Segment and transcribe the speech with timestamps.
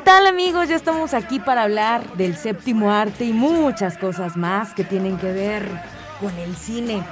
[0.00, 0.70] ¿Qué tal amigos?
[0.70, 5.30] Ya estamos aquí para hablar del séptimo arte y muchas cosas más que tienen que
[5.30, 5.68] ver
[6.18, 7.02] con el cine.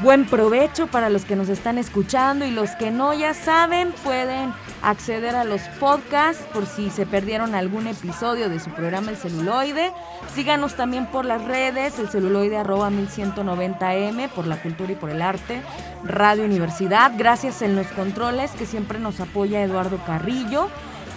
[0.00, 4.52] Buen provecho para los que nos están escuchando y los que no ya saben pueden
[4.82, 9.90] acceder a los podcasts por si se perdieron algún episodio de su programa El Celuloide.
[10.34, 15.22] Síganos también por las redes, el celuloide arroba 1190m, por la cultura y por el
[15.22, 15.62] arte,
[16.04, 17.12] Radio Universidad.
[17.16, 20.68] Gracias en los controles que siempre nos apoya Eduardo Carrillo.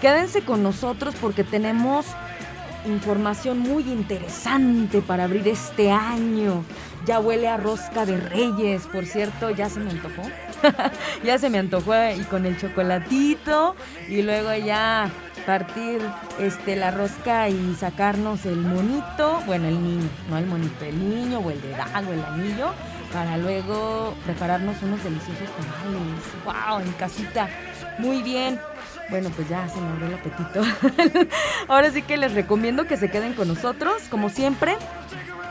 [0.04, 2.06] Quédense con nosotros porque tenemos
[2.86, 6.66] información muy interesante para abrir este año.
[7.06, 10.24] Ya huele a rosca de reyes, por cierto, ya se me antojó.
[11.24, 13.78] ya se me antojó y con el chocolatito
[14.10, 15.10] y luego ya
[15.46, 16.02] partir
[16.38, 21.40] este la rosca y sacarnos el monito, bueno, el niño, no el monito, el niño
[21.40, 22.74] o el dedal o el anillo
[23.14, 26.26] para luego prepararnos unos deliciosos tamales.
[26.44, 27.48] Wow, en casita.
[28.00, 28.60] Muy bien.
[29.14, 30.64] Bueno, pues ya se me abrió el apetito.
[31.68, 34.76] Ahora sí que les recomiendo que se queden con nosotros, como siempre.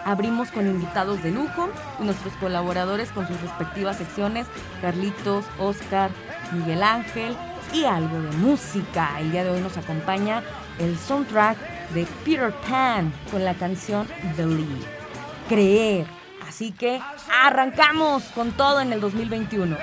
[0.04, 1.68] Abrimos con invitados de lujo
[2.00, 4.48] y nuestros colaboradores con sus respectivas secciones,
[4.80, 6.10] Carlitos, Oscar,
[6.50, 7.36] Miguel Ángel
[7.72, 9.20] y algo de música.
[9.20, 10.42] El día de hoy nos acompaña
[10.80, 11.56] el soundtrack
[11.90, 14.88] de Peter Pan con la canción Believe,
[15.48, 16.08] creer.
[16.48, 17.00] Así que
[17.44, 19.76] arrancamos con todo en el 2021.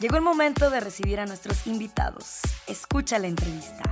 [0.00, 2.40] Llegó el momento de recibir a nuestros invitados.
[2.66, 3.82] Escucha la entrevista.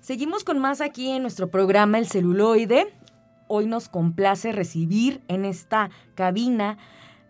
[0.00, 2.86] Seguimos con más aquí en nuestro programa El celuloide.
[3.48, 6.78] Hoy nos complace recibir en esta cabina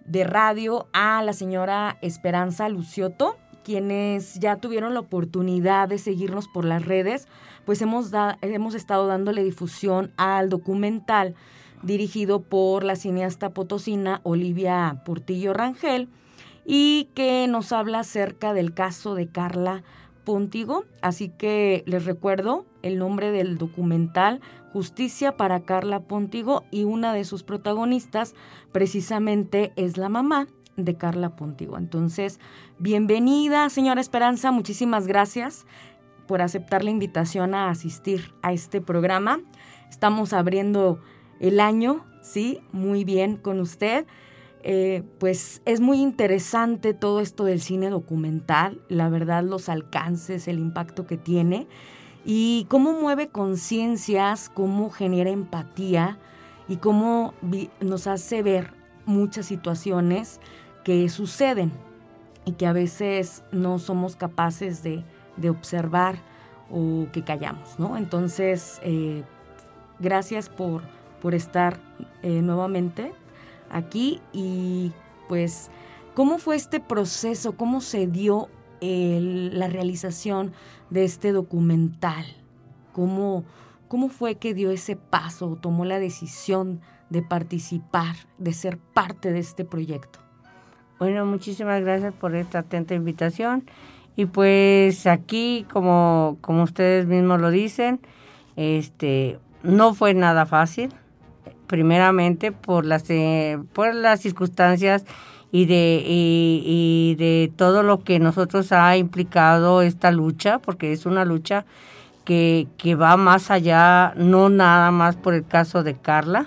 [0.05, 6.65] de radio a la señora Esperanza Lucioto, quienes ya tuvieron la oportunidad de seguirnos por
[6.65, 7.27] las redes,
[7.67, 11.35] pues hemos, hemos estado dándole difusión al documental
[11.83, 16.09] dirigido por la cineasta potosina Olivia Portillo Rangel
[16.65, 19.83] y que nos habla acerca del caso de Carla
[20.25, 20.85] Pontigo.
[21.03, 24.41] Así que les recuerdo el nombre del documental
[24.73, 28.35] Justicia para Carla Pontigo y una de sus protagonistas
[28.71, 30.47] precisamente es la mamá
[30.77, 31.77] de Carla Pontigo.
[31.77, 32.39] Entonces,
[32.79, 35.67] bienvenida, señora Esperanza, muchísimas gracias
[36.29, 39.41] por aceptar la invitación a asistir a este programa.
[39.91, 41.01] Estamos abriendo
[41.41, 42.61] el año, ¿sí?
[42.73, 44.07] Muy bien con usted.
[44.63, 50.59] Eh, pues es muy interesante todo esto del cine documental, la verdad, los alcances, el
[50.59, 51.67] impacto que tiene
[52.27, 56.19] y cómo mueve conciencias, cómo genera empatía
[56.69, 57.33] y cómo
[57.81, 58.75] nos hace ver
[59.07, 60.41] muchas situaciones
[60.85, 61.73] que suceden
[62.45, 65.05] y que a veces no somos capaces de,
[65.49, 66.17] observar
[66.71, 67.97] o que callamos, ¿no?
[67.97, 69.25] Entonces, eh,
[69.99, 70.83] gracias por
[71.21, 71.79] por estar
[72.23, 73.13] eh, nuevamente
[73.71, 74.93] aquí y
[75.29, 75.71] pues
[76.15, 78.49] cómo fue este proceso, cómo se dio
[78.83, 80.53] la realización
[80.89, 82.25] de este documental,
[82.93, 83.45] cómo,
[83.89, 89.41] cómo fue que dio ese paso, tomó la decisión de participar, de ser parte de
[89.41, 90.19] este proyecto.
[90.99, 93.65] Bueno, muchísimas gracias por esta atenta invitación.
[94.17, 98.01] Y pues aquí, como, como ustedes mismos lo dicen,
[98.57, 100.93] este, no fue nada fácil
[101.71, 105.05] primeramente por las, eh, por las circunstancias
[105.53, 111.25] y de, y, de todo lo que nosotros ha implicado esta lucha, porque es una
[111.25, 111.65] lucha
[112.25, 116.47] que, que va más allá, no nada más por el caso de Carla,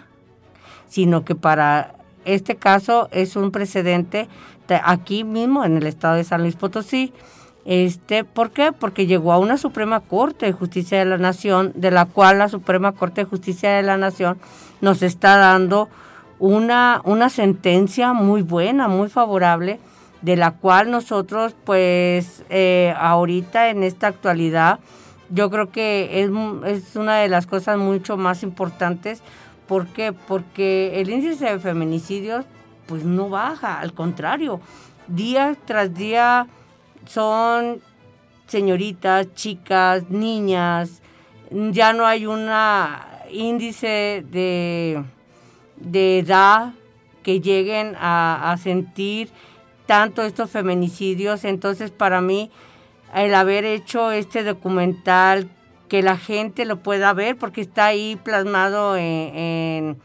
[0.89, 4.27] sino que para este caso es un precedente
[4.83, 7.13] aquí mismo en el estado de San Luis Potosí.
[7.65, 8.71] Este, ¿Por qué?
[8.71, 12.49] Porque llegó a una Suprema Corte de Justicia de la Nación, de la cual la
[12.49, 14.37] Suprema Corte de Justicia de la Nación
[14.81, 15.87] nos está dando
[16.39, 19.79] una, una sentencia muy buena, muy favorable,
[20.21, 24.79] de la cual nosotros, pues, eh, ahorita en esta actualidad,
[25.29, 26.29] yo creo que es,
[26.65, 29.21] es una de las cosas mucho más importantes
[29.67, 30.13] ¿Por qué?
[30.13, 32.45] Porque el índice de feminicidios
[32.85, 34.59] pues no baja, al contrario,
[35.07, 36.47] día tras día
[37.05, 37.81] son
[38.47, 41.01] señoritas, chicas, niñas,
[41.49, 42.49] ya no hay un
[43.31, 45.03] índice de,
[45.77, 46.73] de, edad
[47.23, 49.29] que lleguen a, a sentir
[49.85, 51.45] tanto estos feminicidios.
[51.45, 52.51] Entonces, para mí,
[53.15, 55.49] el haber hecho este documental,
[55.87, 59.97] que la gente lo pueda ver, porque está ahí plasmado en,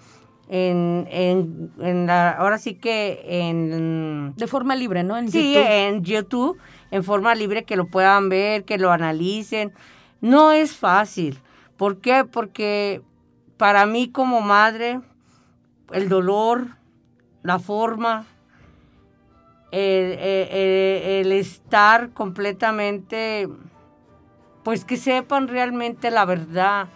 [0.50, 4.34] en, en, la, ahora sí que en...
[4.36, 5.16] De forma libre, ¿no?
[5.16, 6.58] En sí, en YouTube,
[6.90, 9.72] en forma libre, que lo puedan ver, que lo analicen.
[10.20, 11.40] No es fácil.
[11.76, 12.24] ¿Por qué?
[12.24, 13.02] Porque
[13.56, 15.00] para mí como madre,
[15.92, 16.68] el dolor,
[17.42, 18.26] la forma,
[19.70, 23.48] el, estar completamente,
[24.62, 26.88] pues que sepan realmente la verdad.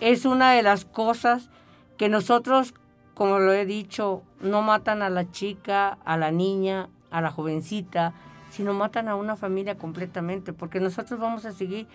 [0.00, 1.50] Es una de las cosas
[1.96, 2.74] que nosotros,
[3.14, 8.14] como lo he dicho, no matan a la chica, a la niña, a la jovencita,
[8.52, 11.86] sino matan a una familia completamente, porque nosotros vamos a seguir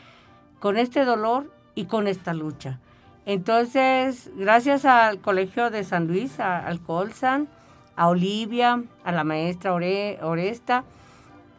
[0.59, 2.80] con este dolor y con esta lucha.
[3.27, 7.48] Entonces, gracias al Colegio de San Luis, al Colsan,
[7.95, 10.83] a Olivia, a la maestra Oresta,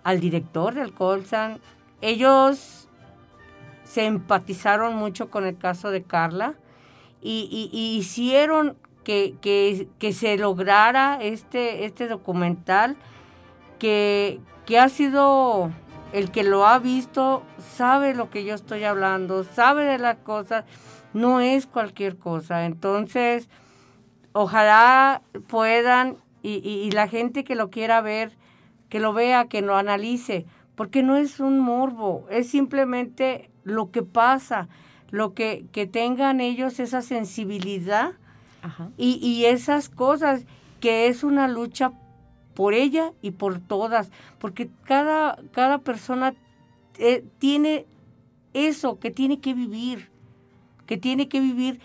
[0.02, 1.60] al director del Colsan.
[2.00, 2.88] Ellos
[3.84, 6.54] se empatizaron mucho con el caso de Carla
[7.22, 12.96] y, hicieron que, que, se lograra este, este documental
[13.78, 15.70] que, que ha sido
[16.12, 17.43] el que lo ha visto,
[17.75, 20.67] sabe lo que yo estoy hablando, sabe de las cosas,
[21.15, 22.67] no es cualquier cosa.
[22.67, 23.49] Entonces,
[24.35, 28.37] ojalá puedan y, la gente que lo quiera ver,
[28.91, 30.44] que lo vea, que lo analice,
[30.75, 34.69] porque no es un morbo, es simplemente lo que pasa,
[35.11, 38.12] lo que, que tengan ellos esa sensibilidad
[38.99, 40.44] Y, y esas cosas,
[40.79, 41.93] que es una lucha
[42.58, 44.10] por ella y por todas,
[44.40, 46.34] porque cada, cada persona
[46.99, 47.87] eh, tiene
[48.52, 50.10] eso que tiene que vivir,
[50.84, 51.78] que tiene que vivir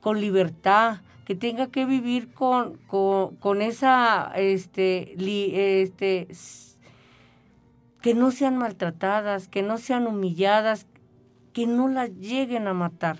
[0.00, 5.16] con libertad, que tenga que vivir con, con, esa, este,
[5.82, 6.28] este,
[8.00, 10.86] que no sean maltratadas, que no sean humilladas,
[11.52, 13.18] que no las lleguen a matar.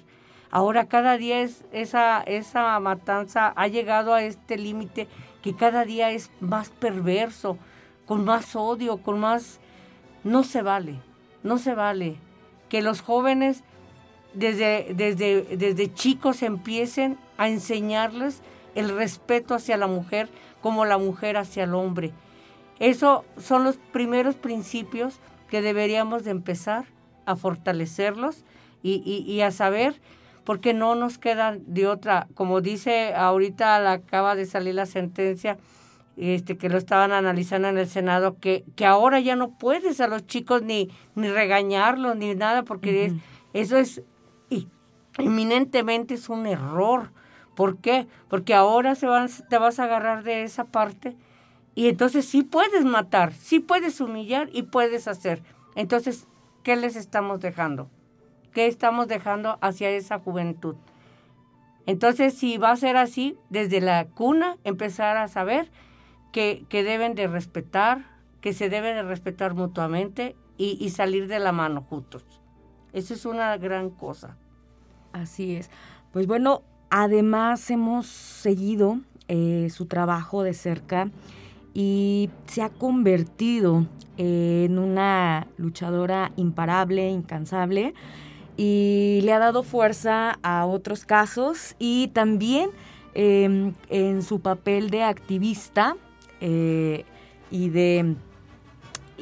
[0.49, 5.08] Ahora cada día es, esa, esa matanza ha llegado a este límite
[5.44, 7.58] que cada día es más perverso,
[8.06, 9.61] con más odio, con más...
[10.23, 11.00] No se vale,
[11.43, 12.17] no se vale.
[12.70, 13.62] Que los jóvenes
[14.32, 18.41] desde, desde, desde chicos empiecen a enseñarles
[18.75, 20.31] el respeto hacia la mujer
[20.62, 22.12] como la mujer hacia el hombre.
[22.79, 25.20] Eso son los primeros principios
[25.50, 26.87] que deberíamos de empezar
[27.26, 28.46] a fortalecerlos
[28.82, 30.00] y, a saber,
[30.44, 32.29] porque no nos queda de otra.
[32.35, 35.58] Como dice ahorita, acaba de salir la sentencia,
[36.17, 40.06] este, que lo estaban analizando en el Senado, que, que ahora ya no puedes a
[40.06, 43.12] los chicos ni, ni regañarlos ni nada, porque
[43.52, 44.02] eso es
[45.19, 47.12] eminentemente es un error.
[47.55, 48.08] ¿Por qué?
[48.29, 49.06] Porque ahora se
[49.49, 51.17] te vas a agarrar de esa parte
[51.75, 55.43] y entonces sí puedes matar, sí puedes humillar y puedes hacer.
[55.76, 56.26] Entonces,
[56.62, 57.88] ¿qué les estamos dejando?
[58.55, 60.77] ¿Qué estamos dejando hacia esa juventud?
[61.87, 65.70] Entonces, si va a ser así, desde la cuna empezar a saber
[66.32, 68.06] que, que deben de respetar,
[68.41, 72.25] que se deben de respetar mutuamente y, y salir de la mano juntos.
[72.93, 74.37] Eso es una gran cosa.
[75.13, 75.69] Así es.
[76.13, 81.11] Pues bueno, además hemos seguido eh, su trabajo de cerca
[81.75, 87.94] y se ha convertido en una luchadora imparable, incansable
[88.56, 92.70] y le ha dado fuerza a otros casos y también
[93.15, 95.96] em, en su papel de activista
[96.41, 97.05] eh,
[97.51, 98.17] y, de,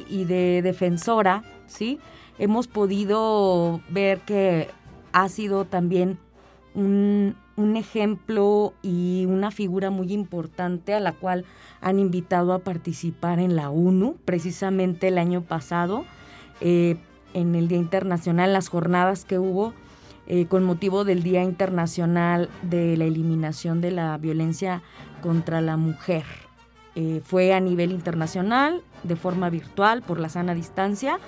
[0.09, 1.99] y de defensora, ¿sí?
[2.39, 4.69] Hemos podido ver que
[5.13, 6.17] ha sido también
[6.75, 7.35] un,
[7.75, 11.45] ejemplo y una figura muy importante a la cual
[11.81, 16.05] han invitado a participar en la ONU, precisamente el año pasado,
[16.61, 16.97] eh,
[17.33, 19.73] en el Día Internacional, las jornadas que hubo
[20.25, 24.81] eh, con motivo del Día Internacional de la Eliminación de la Violencia
[25.21, 26.23] contra la Mujer.
[26.95, 31.19] Eh, fue a nivel internacional, de forma virtual, por la sana distancia,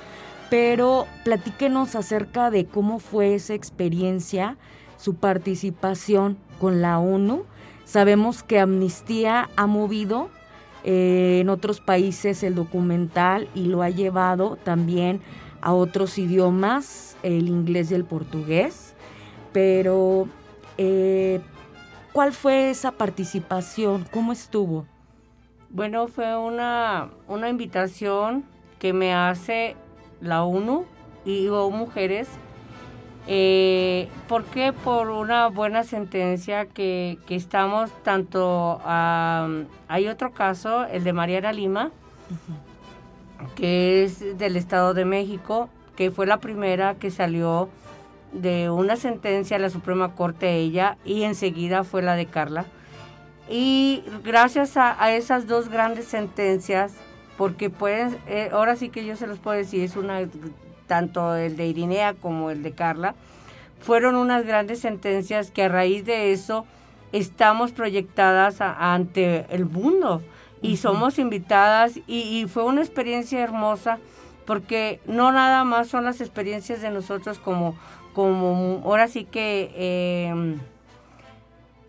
[0.49, 4.57] pero platíquenos acerca de cómo fue esa experiencia,
[4.97, 7.43] su participación con la ONU.
[7.83, 10.29] Sabemos que Amnistía ha movido
[10.85, 15.19] eh, en otros países el documental y lo ha llevado también
[15.65, 18.93] a otros idiomas, el inglés y el portugués,
[19.51, 20.27] pero
[20.77, 21.41] eh,
[22.13, 24.05] cuál fue esa participación?
[24.11, 24.85] ¿Cómo estuvo?
[25.71, 28.45] Bueno, fue una, una invitación
[28.77, 29.75] que me hace
[30.21, 30.85] la ONU
[31.25, 32.29] y o mujeres.
[33.25, 34.71] Eh, ¿Por qué?
[34.71, 38.79] Por una buena sentencia que, estamos tanto...
[38.85, 41.89] hay otro caso, el de Mariana Lima,
[43.55, 47.69] que es del Estado de México, que fue la primera que salió
[48.31, 52.65] de una sentencia a la Suprema Corte ella y enseguida fue la de Carla.
[53.49, 56.93] Y gracias a, esas dos grandes sentencias,
[57.37, 60.21] porque pueden, eh, ahora sí que yo se los puedo decir, es una,
[60.87, 63.13] tanto el de Irinea como el de Carla,
[63.79, 66.65] fueron unas grandes sentencias que a raíz de eso
[67.11, 70.23] estamos proyectadas ante el mundo
[70.65, 73.99] y somos invitadas y, fue una experiencia hermosa
[74.45, 77.75] porque no nada más son las experiencias de nosotros como,
[78.13, 79.71] como ahora sí que
[80.29, 80.59] em,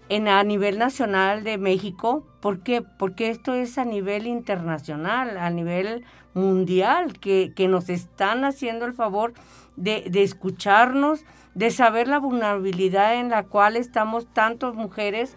[0.08, 2.82] en, a nivel nacional de México, ¿por qué?
[2.82, 6.04] Porque esto es a nivel internacional, a nivel
[6.34, 9.34] mundial, que, nos están haciendo el favor
[9.76, 15.34] de, de escucharnos, de saber la vulnerabilidad en la cual estamos tantas mujeres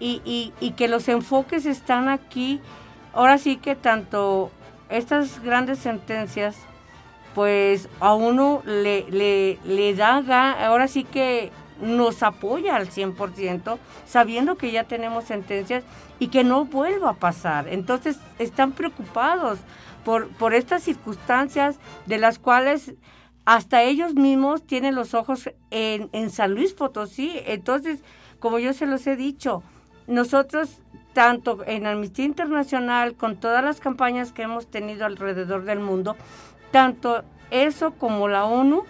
[0.00, 2.60] y, y, que los enfoques están aquí.
[3.12, 4.50] Ahora sí que tanto
[4.88, 6.56] estas grandes sentencias,
[7.34, 11.50] pues a uno le, le, le da, ahora sí que
[11.80, 15.84] nos apoya al 100%, sabiendo que ya tenemos sentencias
[16.18, 17.68] y que no vuelva a pasar.
[17.68, 19.58] Entonces están preocupados
[20.04, 22.94] por, por estas circunstancias de las cuales
[23.44, 27.40] hasta ellos mismos tienen los ojos en, en San Luis Potosí.
[27.46, 28.02] Entonces,
[28.40, 29.62] como yo se los he dicho,
[30.08, 30.70] nosotros,
[31.12, 36.16] tanto en Amnistía Internacional, con todas las campañas que hemos tenido alrededor del mundo,
[36.72, 38.84] tanto eso como la ONU,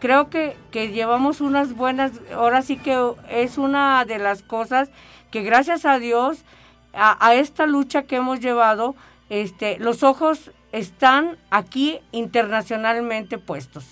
[0.00, 4.90] creo que, que llevamos unas buenas, ahora sí que es una de las cosas
[5.30, 6.44] que gracias a Dios,
[6.92, 8.94] a, esta lucha que hemos llevado,
[9.28, 13.84] este, los ojos están aquí internacionalmente puestos.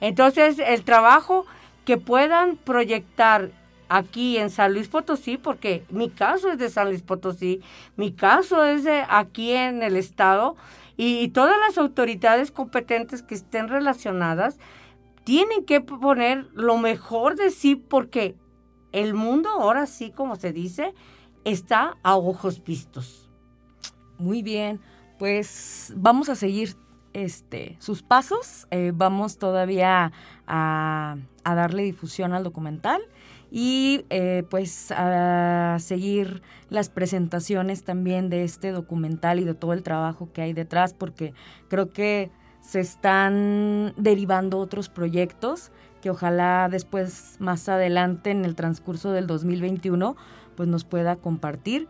[0.00, 1.46] Entonces, el trabajo
[1.84, 3.50] que puedan proyectar
[3.88, 7.60] aquí en San Luis Potosí, porque mi caso es de San Luis Potosí,
[7.96, 10.56] mi caso es de aquí en el estado,
[10.98, 14.58] y, todas las autoridades competentes que estén relacionadas
[15.24, 18.34] tienen que poner lo mejor de sí, porque
[18.92, 20.94] el mundo, ahora sí, como se dice,
[21.44, 23.28] está a ojos vistos.
[24.18, 24.80] Muy bien,
[25.18, 26.74] pues vamos a seguir
[27.16, 30.12] este, sus pasos, eh, vamos todavía
[30.46, 33.00] a, darle difusión al documental
[33.50, 39.82] y eh, pues a seguir las presentaciones también de este documental y de todo el
[39.82, 41.32] trabajo que hay detrás porque
[41.68, 42.30] creo que
[42.60, 45.70] se están derivando otros proyectos
[46.02, 50.16] que ojalá después más adelante en el transcurso del 2021
[50.54, 51.88] pues nos pueda compartir.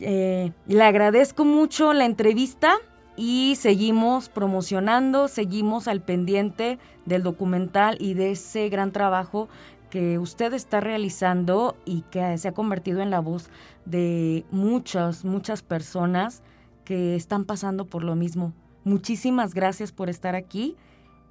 [0.00, 2.78] Eh, le agradezco mucho la entrevista
[3.16, 9.48] y seguimos promocionando, seguimos al pendiente del documental y de ese gran trabajo
[9.90, 13.50] que usted está realizando y que se ha convertido en la voz
[13.84, 16.42] de muchas, muchas personas
[16.84, 18.54] que están pasando por lo mismo.
[18.84, 20.76] Muchísimas gracias por estar aquí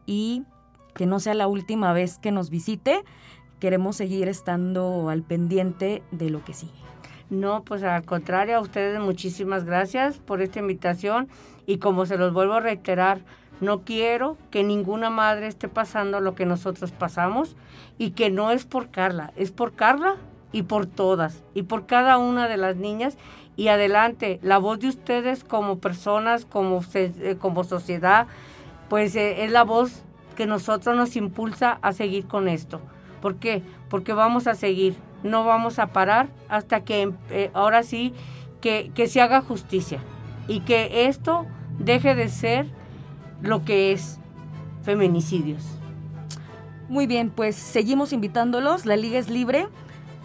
[0.06, 0.44] y
[0.94, 3.04] que no sea la última vez que nos visite.
[3.60, 6.72] Queremos seguir estando al pendiente de lo que sigue.
[7.32, 11.30] No, pues al contrario, a ustedes muchísimas gracias por esta invitación
[11.66, 13.22] y como se los vuelvo a reiterar,
[13.62, 17.56] no quiero que ninguna madre esté pasando lo que nosotros pasamos
[17.98, 20.16] y que no es por Carla, es por Carla
[20.52, 23.18] y por todas y por cada una de las niñas.
[23.56, 28.26] Y adelante, la voz de ustedes como personas, como, eh, como sociedad,
[28.90, 30.04] pues eh, es la voz
[30.36, 32.82] que nosotros nos impulsa a seguir con esto.
[33.22, 33.62] ¿Por qué?
[33.90, 38.14] Porque vamos a seguir, no vamos a parar hasta que eh, ahora sí
[38.62, 40.02] que, que se haga justicia
[40.52, 41.46] y que esto
[41.80, 42.68] deje de ser
[43.42, 44.20] lo que es
[44.84, 45.64] feminicidios.
[46.90, 48.86] Muy bien, pues seguimos invitándolos.
[48.86, 49.68] La liga es libre.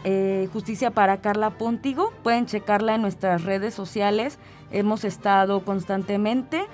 [0.03, 2.13] Eh, justicia para Carla Pontigo.
[2.25, 4.41] Pueden checarla en nuestras redes sociales.
[4.73, 6.67] Hemos estado constantemente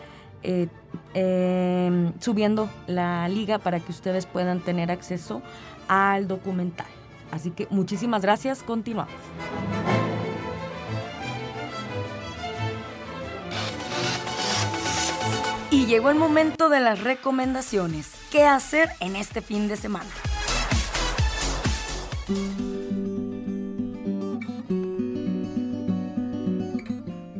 [0.42, 0.68] eh,
[1.12, 5.42] em, subiendo la liga para que ustedes puedan tener acceso
[5.88, 6.86] al documental.
[7.30, 8.62] Así que muchísimas gracias.
[8.62, 9.12] Continuamos.
[15.92, 18.10] Llegó el momento de las recomendaciones.
[18.30, 20.08] ¿Qué hacer en este fin de semana?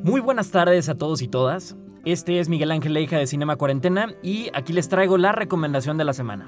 [0.03, 1.77] Muy buenas tardes a todos y todas.
[2.05, 6.05] Este es Miguel Ángel Leija de Cinema Cuarentena y aquí les traigo la recomendación de
[6.05, 6.47] la semana.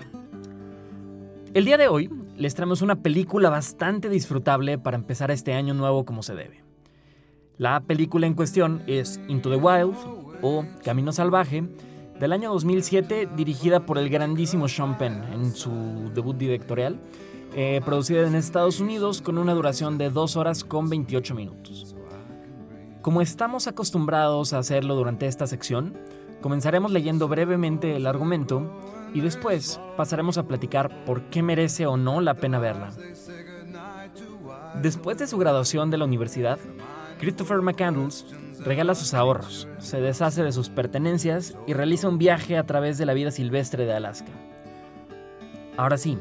[1.54, 6.04] El día de hoy les traemos una película bastante disfrutable para empezar este año nuevo
[6.04, 6.64] como se debe.
[7.56, 9.96] La película en cuestión es Into the Wild
[10.42, 11.64] o Camino Salvaje
[12.18, 16.98] del año 2007 dirigida por el grandísimo Sean Penn en su debut directorial,
[17.54, 21.94] eh, producida en Estados Unidos con una duración de 2 horas con 28 minutos.
[23.02, 25.98] Como estamos acostumbrados a hacerlo durante esta sección,
[26.40, 28.70] comenzaremos leyendo brevemente el argumento
[29.12, 32.90] y después pasaremos a platicar por qué merece o no la pena verla.
[34.80, 36.58] Después de su graduación de la universidad,
[37.18, 38.26] Christopher McCandles
[38.60, 43.06] regala sus ahorros, se deshace de sus pertenencias y realiza un viaje a través de
[43.06, 44.30] la vida silvestre de Alaska.
[45.76, 46.18] Ahora sí,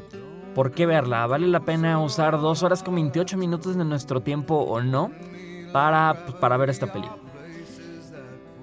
[0.54, 1.26] ¿por qué verla?
[1.26, 5.10] ¿Vale la pena usar 2 horas con 28 minutos de nuestro tiempo o no
[5.72, 7.22] para, pues, para ver esta película?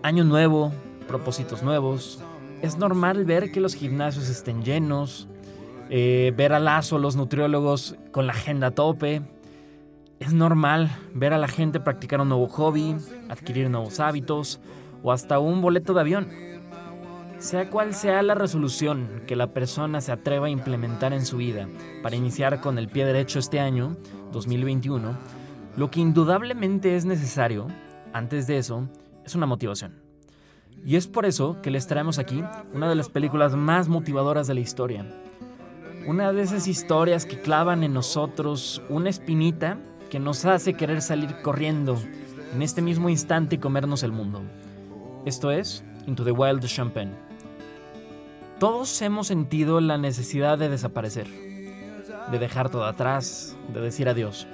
[0.03, 0.71] Año nuevo,
[1.07, 2.21] propósitos nuevos.
[2.61, 5.27] Es normal ver que los gimnasios estén llenos,
[5.89, 9.21] eh, ver a Lazo, los nutriólogos, con la agenda a tope.
[10.21, 12.95] Es normal ver a la gente practicar un nuevo hobby,
[13.27, 14.59] adquirir nuevos hábitos
[15.01, 16.27] o hasta un boleto de avión.
[17.39, 21.67] Sea cual sea la resolución que la persona se atreva a implementar en su vida
[22.03, 23.97] para iniciar con el pie derecho este año,
[24.31, 25.17] 2021,
[25.75, 27.65] lo que indudablemente es necesario,
[28.13, 28.87] antes de eso,
[29.25, 30.03] es una motivación.
[30.85, 32.43] Y es por eso que les traemos aquí
[32.75, 35.03] una de las películas más motivadoras de la historia.
[36.05, 39.79] Una de esas historias que clavan en nosotros una espinita
[40.11, 41.97] que nos hace querer salir corriendo
[42.53, 44.41] en este mismo instante y comernos el mundo.
[45.25, 47.13] Esto es Into the Wild Champagne.
[48.59, 51.27] Todos hemos sentido la necesidad de desaparecer,
[52.29, 54.47] de dejar todo atrás, de decir adiós.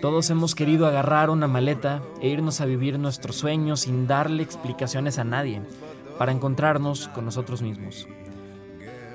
[0.00, 5.18] Todos hemos querido agarrar una maleta e irnos a vivir nuestros sueños sin darle explicaciones
[5.18, 5.62] a nadie,
[6.16, 8.06] para encontrarnos con nosotros mismos.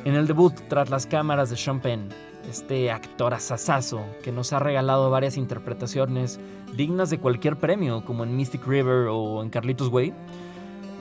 [0.04, 2.10] En el debut tras las cámaras de Sean Penn,
[2.50, 6.40] este actor asasazo que nos ha regalado varias interpretaciones
[6.76, 10.14] dignas de cualquier premio, como en Mystic River o en Carlitos Way.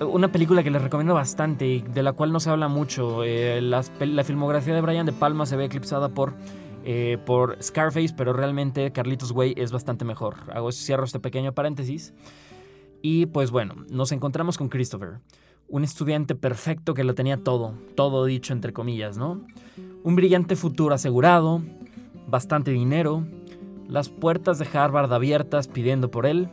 [0.01, 3.25] Una película que les recomiendo bastante y de la cual no se habla mucho.
[3.25, 6.35] Eh, la, filmografía de Brian De Palma se ve eclipsada por,
[6.85, 10.37] eh, por Scarface, pero realmente Carlitos Way es bastante mejor.
[10.55, 12.14] Hago, cierro este pequeño paréntesis.
[13.03, 15.20] Y pues bueno, nos encontramos con Christopher,
[15.68, 19.46] un estudiante perfecto que lo tenía todo, todo dicho entre comillas, ¿no?
[20.05, 21.61] Un brillante futuro asegurado,
[22.29, 23.25] bastante dinero,
[23.89, 26.49] las puertas de Harvard abiertas pidiendo por él,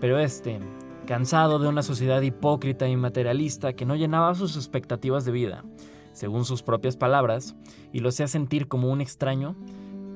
[0.00, 0.58] pero este,
[1.06, 5.64] cansado de una sociedad hipócrita y materialista que no llenaba sus expectativas de vida,
[6.12, 7.54] según sus propias palabras,
[7.90, 9.56] y lo hacía sentir como un extraño,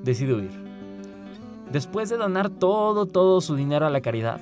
[0.05, 0.51] decide huir.
[1.73, 4.41] Después de donar todo, todo su dinero a la caridad,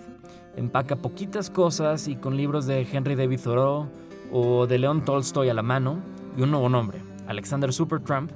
[0.57, 3.87] empaca poquitas cosas y con libros de Henry David Thoreau
[4.33, 6.01] o de León Tolstoy a la mano
[6.37, 8.31] y un nuevo nombre, Alexander Supertramp,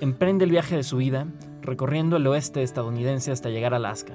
[0.00, 1.26] emprende el viaje de su vida
[1.62, 4.14] recorriendo el oeste estadounidense hasta llegar a Alaska.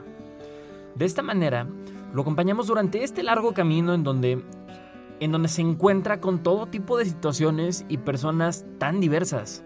[0.96, 1.68] De esta manera,
[2.14, 4.44] lo acompañamos durante este largo camino en donde,
[5.20, 9.64] en donde se encuentra con todo tipo de situaciones y personas tan diversas,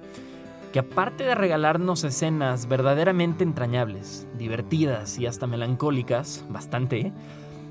[0.73, 7.13] que aparte de regalarnos escenas verdaderamente entrañables, divertidas y hasta melancólicas, bastante,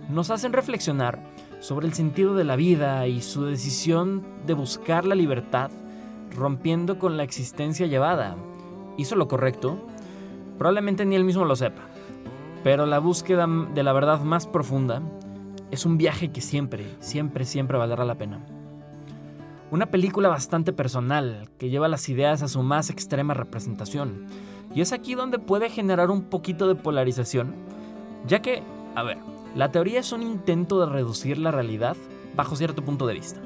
[0.08, 1.22] nos hacen reflexionar
[1.60, 5.70] sobre el sentido de la vida y su decisión de buscar la libertad
[6.34, 8.36] rompiendo con la existencia llevada.
[8.96, 9.78] ¿Hizo lo correcto?
[10.58, 11.82] Probablemente ni él mismo lo sepa.
[12.62, 15.02] Pero la búsqueda de la verdad más profunda
[15.70, 18.40] es un viaje que siempre, siempre, siempre valdrá la pena.
[19.70, 24.26] Una película bastante personal que lleva las ideas a su más extrema representación.
[24.74, 27.54] Y es aquí donde puede generar un poquito de polarización,
[28.26, 28.62] ya que,
[28.94, 29.18] a ver,
[29.54, 31.96] la teoría es un intento de reducir la realidad
[32.36, 33.40] bajo cierto punto de vista.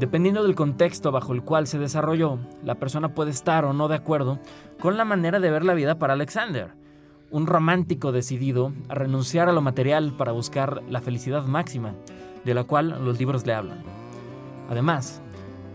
[0.00, 3.96] Dependiendo del contexto bajo el cual se desarrolló, la persona puede estar o no de
[3.96, 4.38] acuerdo
[4.80, 6.72] con la manera de ver la vida para Alexander,
[7.30, 11.92] un romántico decidido a renunciar a lo material para buscar la felicidad máxima,
[12.46, 13.82] de la cual los libros le hablan.
[14.70, 15.20] Además,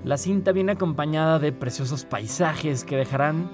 [0.03, 3.47] la cinta viene acompañada de preciosos paisajes que dejarán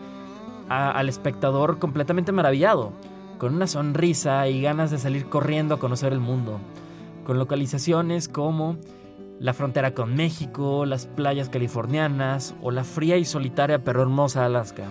[0.70, 2.94] al espectador completamente maravillado,
[3.40, 6.62] con una sonrisa y ganas de salir corriendo a conocer el mundo,
[7.26, 8.78] con localizaciones como
[9.42, 14.84] la frontera con México, las playas californianas o la fría y solitaria pero hermosa Alaska.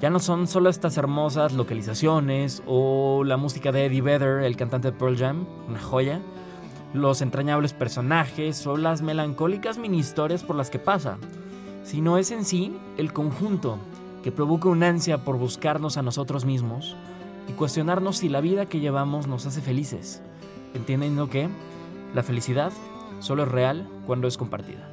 [0.00, 4.90] Ya no son solo estas hermosas localizaciones o la música de Eddie Vedder, el cantante
[4.90, 6.22] de Pearl Jam, una joya,
[6.94, 11.18] los entrañables personajes o las melancólicas mini historias por las que pasa,
[11.84, 13.76] sino es en sí el conjunto
[14.22, 16.96] que provoca una ansia por buscarnos a nosotros mismos
[17.50, 20.22] y cuestionarnos si la vida que llevamos nos hace felices,
[20.72, 21.50] entendiendo que
[22.14, 22.72] la felicidad
[23.22, 24.88] solo es real cuando es compartida.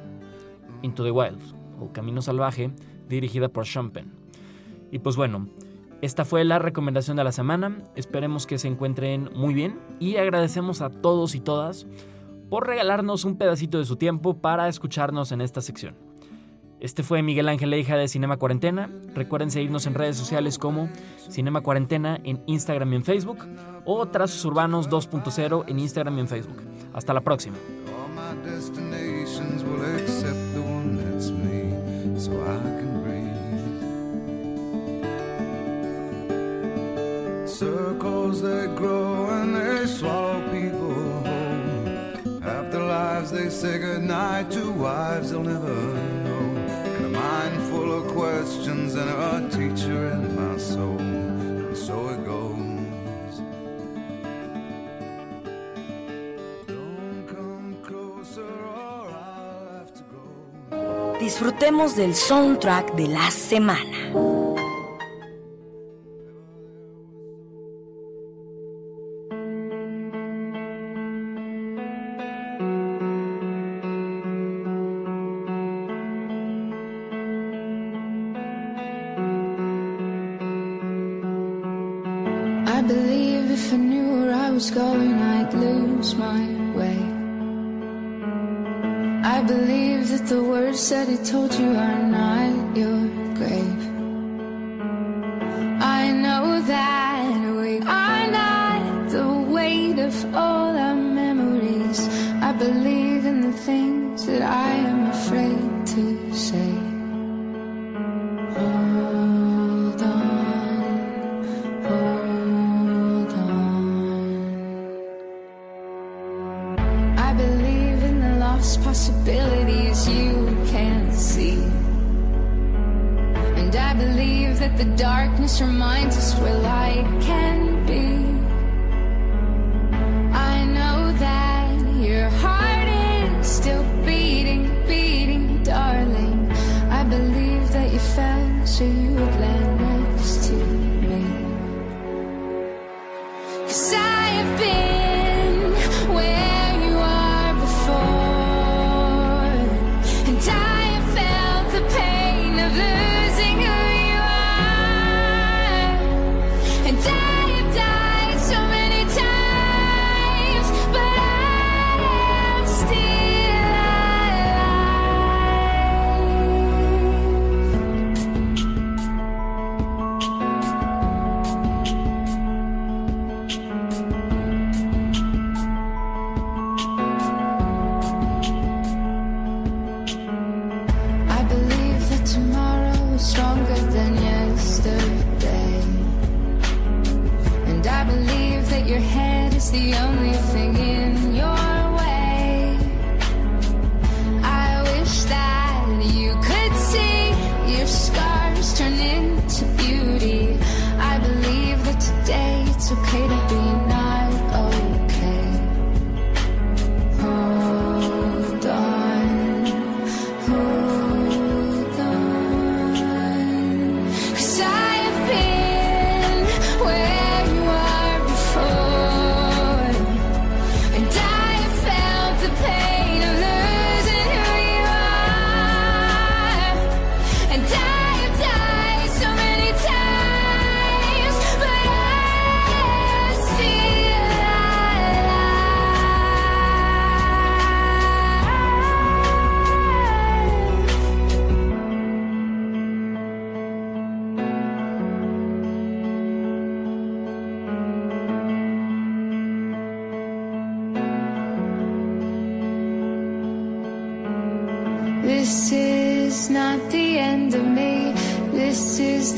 [0.82, 1.40] Into the Wild,
[1.80, 2.70] o Camino Salvaje,
[3.08, 4.12] dirigida por Sean Penn.
[4.90, 5.48] Y pues bueno,
[6.00, 7.82] esta fue la recomendación de la semana.
[7.94, 11.86] Esperemos que se encuentren muy bien y agradecemos a todos y todas
[12.48, 15.94] por regalarnos un pedacito de su tiempo para escucharnos en esta sección.
[16.80, 18.90] Este fue Miguel Ángel Leija de Cinema Cuarentena.
[19.14, 20.88] Recuerden seguirnos en redes sociales como
[21.28, 23.38] Cinema Cuarentena en Instagram y en Facebook
[23.84, 26.56] o Trazos Urbanos 2.0 en Instagram y en Facebook.
[26.94, 27.56] Hasta la próxima.
[37.46, 42.42] Circles they grow and they swallow people whole.
[42.42, 45.74] After lives they say goodnight to wives they'll never
[46.24, 46.44] know.
[46.96, 50.19] And a mind full of questions and a teacher
[61.40, 64.29] Disfrutemos del soundtrack de la semana.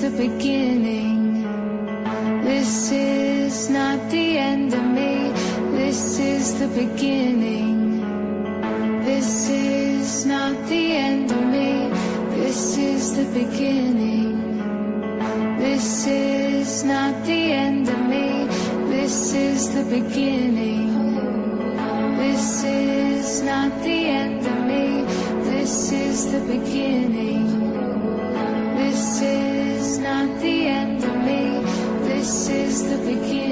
[0.03, 1.45] The beginning.
[2.43, 5.31] This is not the end of me.
[5.79, 8.01] This is the beginning.
[9.05, 11.89] This is not the end of me.
[12.35, 14.59] This is the beginning.
[15.61, 18.49] This is not the end of me.
[18.91, 20.91] This is the beginning.
[22.17, 25.05] This is not the end of me.
[25.45, 27.42] This is the beginning.
[33.03, 33.52] The beginning.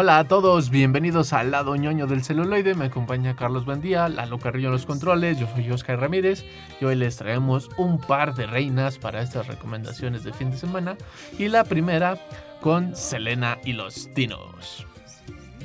[0.00, 2.76] Hola a todos, bienvenidos al lado ñoño del celuloide.
[2.76, 6.44] Me acompaña Carlos Buendía, Lalo Carrillo en los controles, yo soy Oscar Ramírez
[6.80, 10.96] y hoy les traemos un par de reinas para estas recomendaciones de fin de semana.
[11.36, 12.16] Y la primera
[12.60, 14.86] con Selena y los Dinos.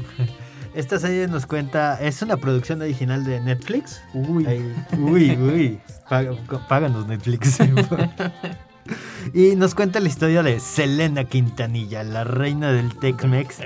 [0.74, 4.02] Esta serie nos cuenta, es una producción original de Netflix.
[4.15, 4.48] Uy.
[4.48, 5.80] Ahí- uy, uy.
[6.67, 7.60] Páganos Netflix.
[9.34, 13.60] y nos cuenta la historia de Selena Quintanilla, la reina del Tex-Mex.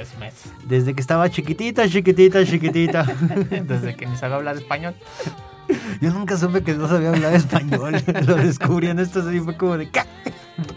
[0.68, 3.04] Desde que estaba chiquitita, chiquitita, chiquitita.
[3.64, 4.96] Desde que ni sabe hablar español.
[6.02, 7.96] Yo nunca supe que no sabía hablar español.
[8.26, 10.02] Lo descubrí en serie y fue como de, ¿qué?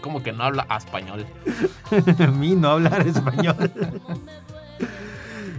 [0.01, 1.25] Como que no habla español.
[2.19, 3.71] a mí no hablar español.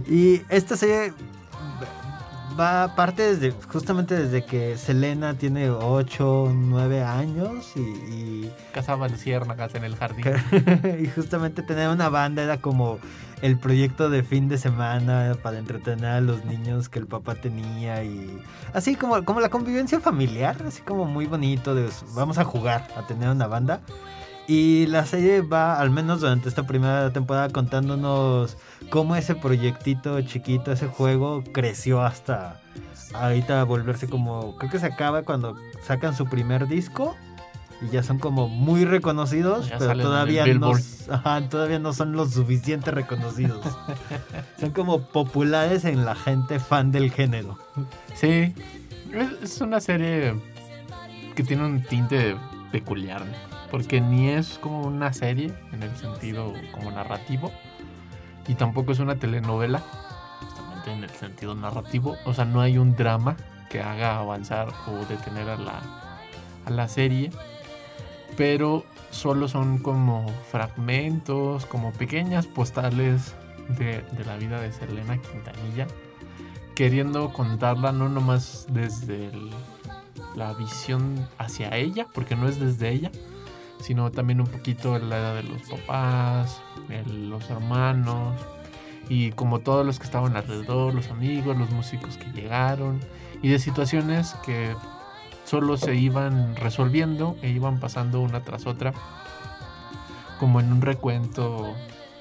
[0.07, 1.13] y esta serie
[2.59, 9.75] va parte desde justamente desde que Selena tiene 8, 9 años y, y, Cazaba luciérnagas
[9.75, 10.25] en el jardín.
[11.01, 12.99] y justamente tener una banda era como
[13.41, 18.03] el proyecto de fin de semana para entretener a los niños que el papá tenía
[18.03, 18.39] y
[18.73, 23.05] así como, como la convivencia familiar, así como muy bonito de vamos a jugar, a
[23.05, 23.81] tener una banda.
[24.47, 28.57] Y la serie va, al menos durante esta primera temporada, contándonos
[28.89, 32.59] cómo ese proyectito chiquito, ese juego, creció hasta
[33.13, 34.57] ahorita volverse como.
[34.57, 37.15] Creo que se acaba cuando sacan su primer disco.
[37.81, 40.71] Y ya son como muy reconocidos, Ya pero todavía no,
[41.09, 43.59] ajá, todavía no son lo suficiente reconocidos.
[44.59, 47.57] son como populares en la gente fan del género.
[48.15, 48.53] Sí,
[49.11, 50.33] es- es una serie
[51.35, 52.37] que tiene un tinte
[52.71, 53.23] peculiar,
[53.73, 57.51] porque ni es como una serie en el sentido como narrativo,
[58.47, 59.79] y tampoco es una telenovela,
[60.41, 63.35] justamente en el sentido narrativo, o sea, no hay un drama
[63.71, 65.81] que haga avanzar o detener a la,
[66.65, 67.31] a la serie,
[68.37, 73.33] pero solo son como fragmentos, como pequeñas postales
[73.79, 75.87] de, de la vida de Selena Quintanilla
[76.75, 79.49] queriendo contarla no nomás desde el-
[80.35, 83.11] la visión hacia ella, porque no es desde ella,
[83.83, 86.61] sino también un poquito la edad de los papás,
[87.07, 88.33] los hermanos
[89.09, 92.99] y como todos los que estaban alrededor, los amigos, los músicos que llegaron
[93.41, 94.73] y de situaciones que
[95.45, 98.93] solo se iban resolviendo e iban pasando una tras otra
[100.39, 101.73] como en un recuento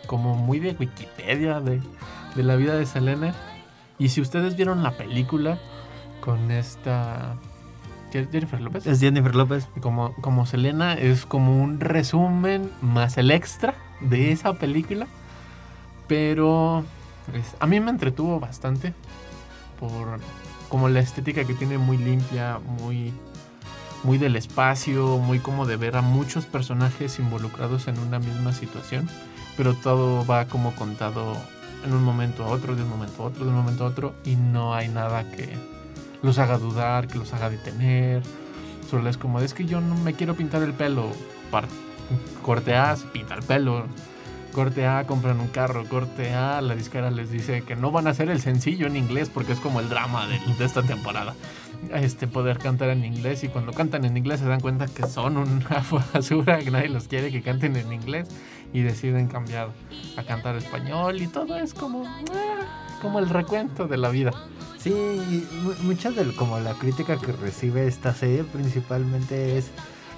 [0.07, 1.81] como muy de Wikipedia de,
[2.35, 3.35] de la vida de Selena.
[3.99, 5.59] Y si ustedes vieron la película
[6.21, 7.52] con esta ¿Je-
[8.13, 9.69] Jennifer López, Es Jennifer López.
[9.81, 15.07] como, como Selena, es como un resumen más el extra de esa película.
[16.09, 16.85] Pero
[17.33, 18.95] es- a mí me entretuvo bastante
[19.81, 20.19] por
[20.69, 23.13] como la estética que tiene muy limpia, muy,
[24.05, 29.09] muy del espacio, muy como de ver a muchos personajes involucrados en una misma situación.
[29.57, 31.37] Pero todo va como contado
[31.85, 34.15] en un momento a otro, de un momento a otro, de un momento a otro.
[34.25, 35.57] Y no hay nada que
[36.23, 38.23] los haga dudar, que los haga detener.
[38.91, 41.11] Solo es como, es que yo no me quiero pintar el pelo.
[41.51, 41.69] Par-
[42.43, 43.87] corte A, se pinta el pelo.
[44.53, 45.85] Corte A, compran un carro.
[45.89, 49.31] Corte A, la disquera les dice que no van a hacer el sencillo en inglés
[49.33, 51.35] porque es como el drama de, de esta temporada.
[51.95, 55.37] Este, poder cantar en inglés y cuando cantan en inglés se dan cuenta que son
[55.39, 55.83] una
[56.15, 58.29] basura, que nadie los quiere que canten en inglés
[58.75, 59.71] y deciden cambiar
[60.17, 62.21] a cantar español y todo es como, ah,
[63.03, 64.31] como el recuento de la vida.
[64.79, 65.47] Sí,
[65.83, 69.71] mucha de como la crítica que recibe esta serie principalmente es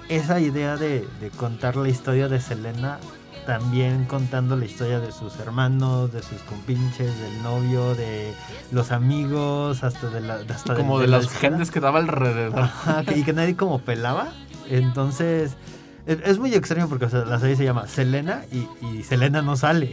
[0.09, 2.99] esa idea de, de contar la historia de Selena,
[3.45, 8.33] también contando la historia de sus hermanos, de sus compinches, del novio, de
[8.71, 11.57] los amigos, hasta de la hasta como de la las escuela.
[11.57, 12.59] gentes que daba alrededor.
[12.59, 14.29] Ajá, y que nadie como pelaba.
[14.67, 15.57] Entonces,
[16.05, 19.41] es, es muy extraño porque o sea, la serie se llama Selena y, y Selena
[19.41, 19.89] no sale.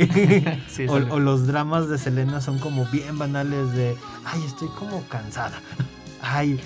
[0.69, 1.11] Sí, o, sale.
[1.11, 5.61] o los dramas de Selena son como bien banales de, ay, estoy como cansada.
[6.25, 6.61] Ay,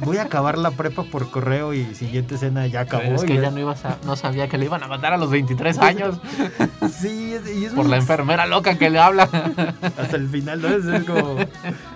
[0.00, 3.02] voy a acabar la prepa por correo y siguiente escena ya acabó.
[3.02, 5.12] Pero es que ya- ella no, iba a no sabía que le iban a matar
[5.12, 6.18] a los 23 años
[7.00, 9.24] Sí, y es por la enfermera loca que le habla.
[9.98, 10.68] hasta el final, ¿no?
[10.68, 11.36] Es como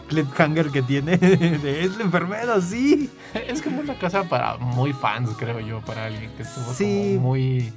[0.08, 1.14] cliffhanger que tiene.
[1.22, 3.10] es la enfermera, sí.
[3.34, 7.14] Es como una cosa para muy fans, creo yo, para alguien que estuvo Sí.
[7.16, 7.72] como muy...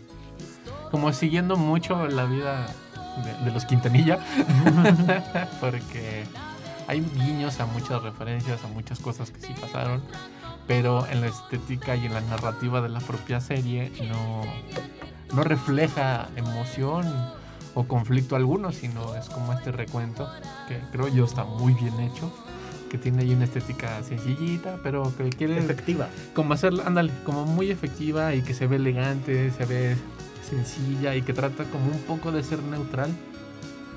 [0.92, 2.68] Como siguiendo mucho la vida
[3.24, 4.20] de, de los Quintanilla.
[5.60, 6.24] Porque
[6.88, 10.02] hay guiños a muchas referencias, a muchas cosas que sí pasaron.
[10.68, 14.44] Pero en la estética y en la narrativa de la propia serie no,
[15.36, 17.06] no refleja emoción
[17.76, 20.30] o conflicto alguno, sino es como este recuento
[20.68, 22.32] que creo yo está muy bien hecho.
[22.90, 26.08] Que tiene ahí una estética sencillita, pero que quiere Efectiva.
[26.36, 29.98] como hacerla, ándale, como muy efectiva y que se ve elegante, se ve
[30.48, 33.10] sencilla y que trata como un poco de ser neutral,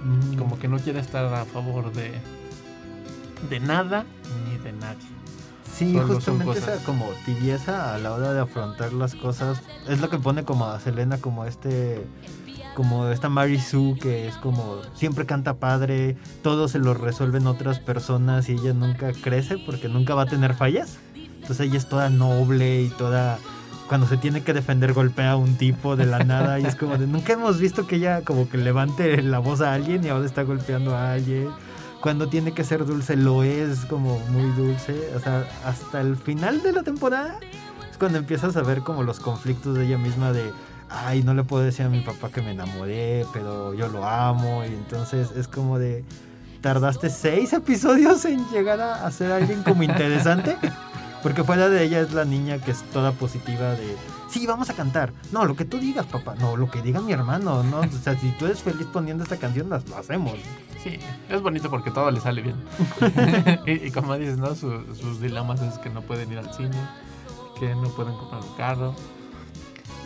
[0.04, 0.36] Mm.
[0.36, 2.12] como que no quiere estar a favor de
[3.48, 4.04] de nada
[4.44, 5.06] ni de nadie.
[5.76, 10.08] Sí, Solo justamente esa como tibieza a la hora de afrontar las cosas es lo
[10.08, 12.06] que pone como a Selena como este
[12.74, 17.78] como esta Mary Sue que es como siempre canta padre, todo se lo resuelven otras
[17.78, 20.98] personas y ella nunca crece porque nunca va a tener fallas.
[21.14, 23.38] Entonces ella es toda noble y toda
[23.88, 26.96] cuando se tiene que defender golpea a un tipo de la nada y es como
[26.96, 30.26] de nunca hemos visto que ella como que levante la voz a alguien y ahora
[30.26, 31.48] está golpeando a alguien
[32.00, 35.12] cuando tiene que ser dulce lo es como muy dulce.
[35.14, 37.38] O sea, hasta el final de la temporada
[37.90, 40.52] es cuando empiezas a ver como los conflictos de ella misma de,
[40.88, 44.64] ay, no le puedo decir a mi papá que me enamoré, pero yo lo amo.
[44.64, 46.04] Y entonces es como de,
[46.60, 50.56] tardaste seis episodios en llegar a, a ser alguien como interesante.
[51.26, 53.96] Porque fuera de ella es la niña que es toda positiva de,
[54.30, 55.12] sí, vamos a cantar.
[55.32, 56.36] No, lo que tú digas, papá.
[56.38, 57.64] No, lo que diga mi hermano.
[57.64, 60.34] No, o sea, si tú eres feliz poniendo esta canción, las- lo hacemos.
[60.84, 62.54] Sí, es bonito porque todo le sale bien.
[63.66, 64.54] y, y como dices, ¿no?
[64.54, 66.76] Su- sus dilemas es que no pueden ir al cine,
[67.58, 68.94] que no pueden comprar un carro.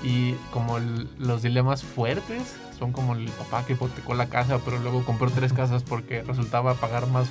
[0.02, 4.78] Y como el- los dilemas fuertes son como el papá que hipotecó la casa, pero
[4.78, 7.28] luego compró tres casas porque resultaba pagar más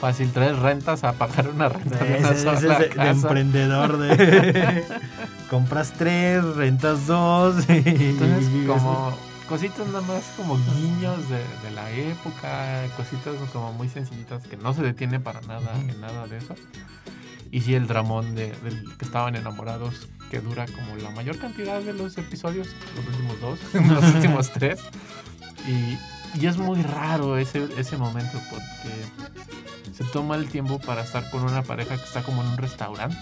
[0.00, 4.84] fácil tres rentas a pagar una renta de una es sola de emprendedor de
[5.50, 9.12] compras tres, rentas dos y Entonces, como
[9.48, 14.72] cositas nada más como guiños de, de la época, cositas como muy sencillitas que no
[14.72, 16.54] se detiene para nada en nada de eso.
[17.50, 21.80] Y sí, el dramón de, del que estaban enamorados, que dura como la mayor cantidad
[21.80, 24.80] de los episodios, los últimos dos, los últimos tres.
[25.66, 25.98] Y,
[26.40, 28.94] y es muy raro ese, ese momento porque
[30.00, 33.16] se toma el tiempo para estar con una pareja que está como en un restaurante,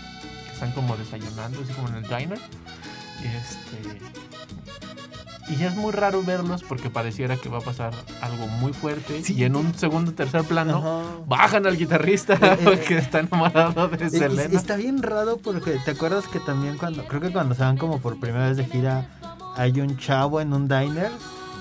[0.46, 2.38] que están como desayunando, así como en el diner.
[3.22, 3.98] Y este.
[5.50, 9.24] Y es muy raro verlos porque pareciera que va a pasar algo muy fuerte.
[9.24, 9.32] Sí.
[9.34, 11.02] Y en un segundo tercer plano Ajá.
[11.26, 14.54] bajan al guitarrista Eh, eh, porque está enamorado de y- Selena.
[14.56, 17.98] está bien raro porque te acuerdas que también cuando, creo que cuando se van como
[17.98, 19.08] por primera vez de gira,
[19.56, 21.10] hay un chavo en un diner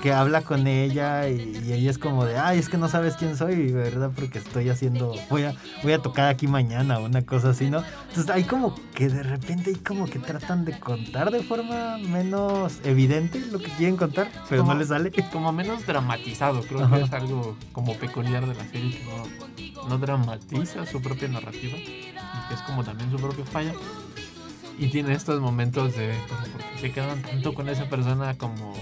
[0.01, 3.15] que habla con ella y, y ella es como de, ay, es que no sabes
[3.15, 4.11] quién soy, ¿verdad?
[4.15, 7.83] Porque estoy haciendo, voy a, voy a tocar aquí mañana, una cosa así, ¿no?
[8.09, 12.73] Entonces hay como que de repente hay como que tratan de contar de forma menos
[12.83, 15.11] evidente lo que quieren contar, pero Como- no les sale.
[15.31, 16.97] Como menos dramatizado, creo Ajá.
[16.97, 19.03] que es algo como peculiar de la serie que
[19.73, 23.73] no, no dramatiza su propia narrativa y que es como también su propia falla.
[24.79, 28.73] Y tiene estos momentos de como porque se quedan tanto con esa persona como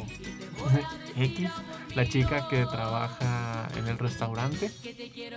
[1.18, 1.50] X,
[1.96, 5.32] la chica que trabaja en el restaurante, que,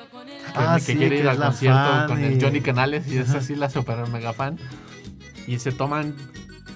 [0.55, 3.55] Ah, que sí, quiere que ir al concierto con el Johnny Canales y es así
[3.55, 4.59] la super mega fan.
[5.47, 6.15] Y se toman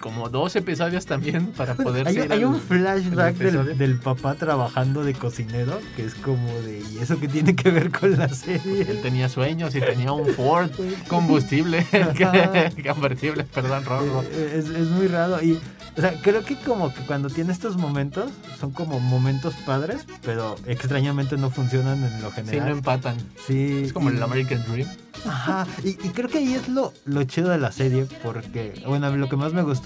[0.00, 5.04] como dos episodios también para poder Hay, hay al- un flashback del, del papá trabajando
[5.04, 8.82] de cocinero que es como de ¿y eso qué tiene que ver con la serie?
[8.88, 10.70] Él tenía sueños y tenía un Ford
[11.08, 11.86] combustible,
[12.94, 14.24] convertible, perdón, rojo.
[14.32, 15.58] Eh, Es, es muy raro y
[15.96, 20.56] o sea, creo que como que cuando tiene estos momentos son como momentos padres, pero
[20.66, 22.68] extrañamente no funcionan en lo Sí, no general.
[22.70, 23.16] empatan.
[23.46, 24.88] Sí, Es como y- el American Dream.
[25.26, 29.14] Ajá, y, y creo que ahí es lo, lo chido de la serie, porque, bueno,
[29.16, 29.81] lo que más me gustó,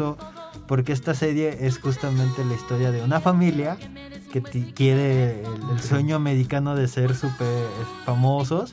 [0.66, 3.76] porque esta serie es justamente la historia de una familia
[4.32, 7.64] que quiere el, el sueño americano de ser súper
[8.04, 8.72] famosos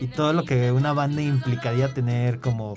[0.00, 2.74] y todo lo que una banda implicaría tener como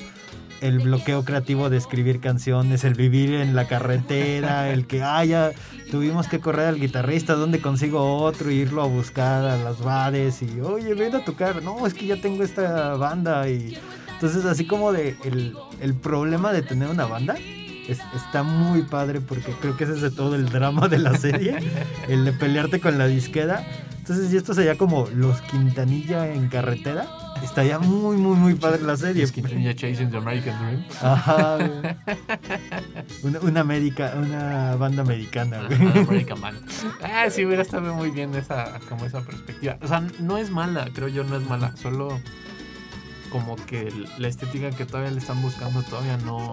[0.62, 5.52] el bloqueo creativo de escribir canciones, el vivir en la carretera, el que, ah, ya
[5.92, 8.52] tuvimos que correr al guitarrista, ¿dónde consigo otro?
[8.52, 12.06] Y irlo a buscar a las bares y, oye, ven a tocar, no, es que
[12.08, 13.78] ya tengo esta banda y
[14.14, 17.36] entonces así como de el, el problema de tener una banda
[17.90, 21.18] es- está muy padre porque creo que ese es de todo el drama de la
[21.18, 21.58] serie,
[22.10, 23.66] el de pelearte con la disquera.
[23.98, 27.08] Entonces, y esto sería como los Quintanilla en carretera,
[27.44, 29.28] Estaría muy, muy, muy padre la serie.
[29.28, 30.86] Tenía Chasing the American Dream.
[31.02, 31.70] Ajá, güey.
[33.24, 35.86] Una, una, América, una banda americana, güey.
[35.86, 36.58] Ajá, American Band.
[37.04, 39.78] Ah, sí, hubiera estado muy bien esa, como esa perspectiva.
[39.82, 41.76] O sea, no es mala, creo yo, no es mala.
[41.76, 42.20] Solo
[43.32, 46.52] como que la estética que todavía le están buscando todavía no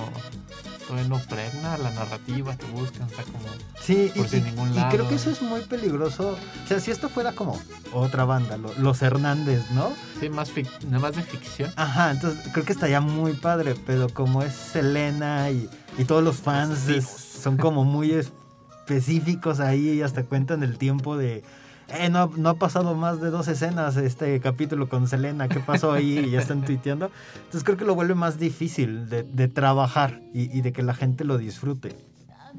[0.87, 3.39] todavía no pregna la narrativa que buscan, está como
[3.81, 4.91] Sí, por y, sin ningún y lado.
[4.91, 6.37] creo que eso es muy peligroso.
[6.65, 7.61] O sea, si esto fuera como
[7.93, 9.93] otra banda, lo- los Hernández, ¿no?
[10.21, 11.71] Sí, más fic- nada más de ficción.
[11.77, 15.69] Ajá, entonces creo que estaría muy padre, pero como es Selena y,
[15.99, 21.17] y todos los fans es- son como muy específicos ahí y hasta cuentan el tiempo
[21.17, 21.43] de,
[21.93, 25.93] eh, no, no ha pasado más de dos escenas este capítulo con Selena, ¿qué pasó
[25.93, 26.19] ahí?
[26.19, 27.11] Y ya están tuiteando.
[27.37, 31.25] Entonces creo que lo vuelve más difícil de, trabajar y, y de que la gente
[31.25, 31.97] lo disfrute.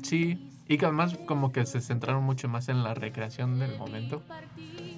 [0.01, 4.21] Sí, y que además como que se centraron mucho más en la recreación del momento.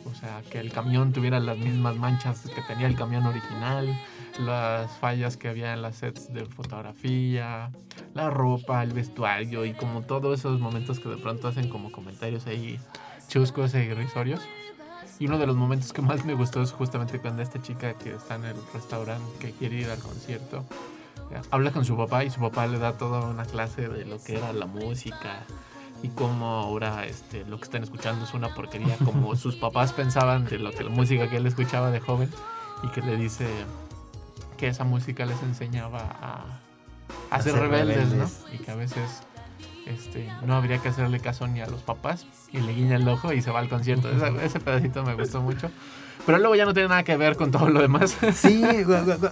[0.05, 3.99] O sea, que el camión tuviera las mismas manchas que tenía el camión original,
[4.39, 7.71] las fallas que había en las sets de fotografía,
[8.13, 12.45] la ropa, el vestuario y como todos esos momentos que de pronto hacen como comentarios
[12.47, 12.79] ahí
[13.27, 14.41] chuscos e irrisorios.
[15.19, 18.15] Y uno de los momentos que más me gustó es justamente cuando esta chica que
[18.15, 20.65] está en el restaurante que quiere ir al concierto
[21.51, 24.37] habla con su papá y su papá le da toda una clase de lo que
[24.37, 25.43] era la música
[26.03, 30.45] y cómo ahora este, lo que están escuchando es una porquería, como sus papás pensaban
[30.45, 32.29] de lo que la música que él escuchaba de joven
[32.83, 33.47] y que le dice
[34.57, 36.45] que esa música les enseñaba a,
[37.31, 38.43] a A ser ser rebeldes, rebeldes.
[38.47, 38.53] ¿no?
[38.53, 39.23] Y que a veces
[39.85, 43.33] este, no habría que hacerle caso ni a los papás y le guiña el ojo
[43.33, 44.09] y se va al concierto.
[44.09, 45.69] Esa- ese pedacito me gustó mucho.
[46.25, 48.17] Pero luego ya no tiene nada que ver con todo lo demás.
[48.33, 48.63] Sí,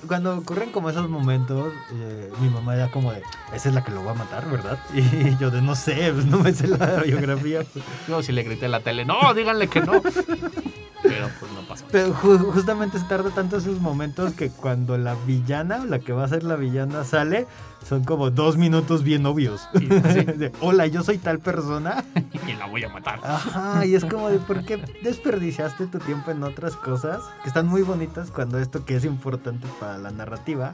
[0.08, 3.24] cuando ocurren como esos momentos, eh, mi mamá ya como de,
[3.54, 4.78] esa es la que lo va a matar, ¿verdad?
[4.94, 7.62] Y yo de, no sé, pues no me sé la biografía.
[7.64, 7.84] pues".
[8.08, 9.94] Yo si le grité a la tele, no, díganle que no.
[11.14, 11.86] Pero pues no pasó.
[11.92, 16.14] Pero ju- justamente se tarda tanto esos momentos que cuando la villana, o la que
[16.14, 17.48] va a ser la villana, sale,
[17.88, 19.68] son como dos minutos bien obvios.
[19.76, 19.88] Y, sí,
[20.38, 22.04] De, Hola, yo soy tal persona.
[22.48, 23.20] y la voy a matar.
[23.24, 27.68] Ajá, y es como de, ¿por qué desperdiciaste tu tiempo en otras cosas que están
[27.68, 30.74] muy bonitas cuando esto que es importante para la narrativa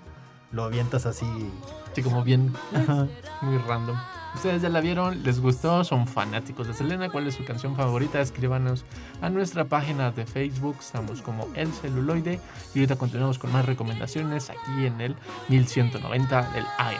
[0.51, 1.25] lo avientas así?
[1.91, 3.07] Así como bien, Ajá.
[3.41, 3.97] muy random.
[4.35, 7.09] Ustedes ya la vieron, les gustó, son fanáticos de Selena.
[7.09, 8.21] ¿Cuál es su canción favorita?
[8.21, 8.85] Escríbanos
[9.21, 10.77] a nuestra página de Facebook.
[10.79, 12.39] Estamos como El Celuloide.
[12.73, 15.15] Y ahorita continuamos con más recomendaciones aquí en el
[15.49, 16.99] 1190 del AM.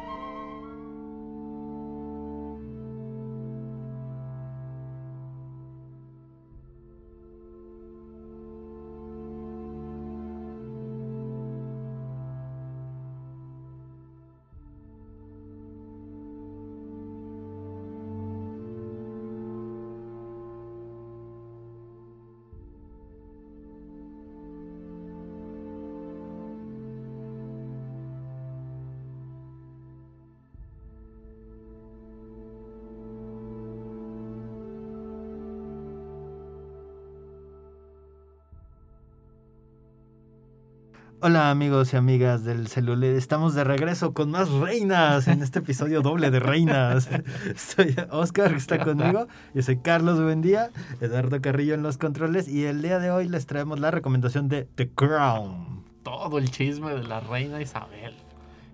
[41.41, 46.03] Hola amigos y amigas del celular, estamos de regreso con más reinas en este episodio
[46.03, 47.09] doble de reinas.
[47.55, 50.69] Soy Oscar que está conmigo, yo soy Carlos Buendía,
[51.01, 54.65] Eduardo Carrillo en los controles y el día de hoy les traemos la recomendación de
[54.75, 55.83] The Crown.
[56.03, 58.13] Todo el chisme de la reina Isabel.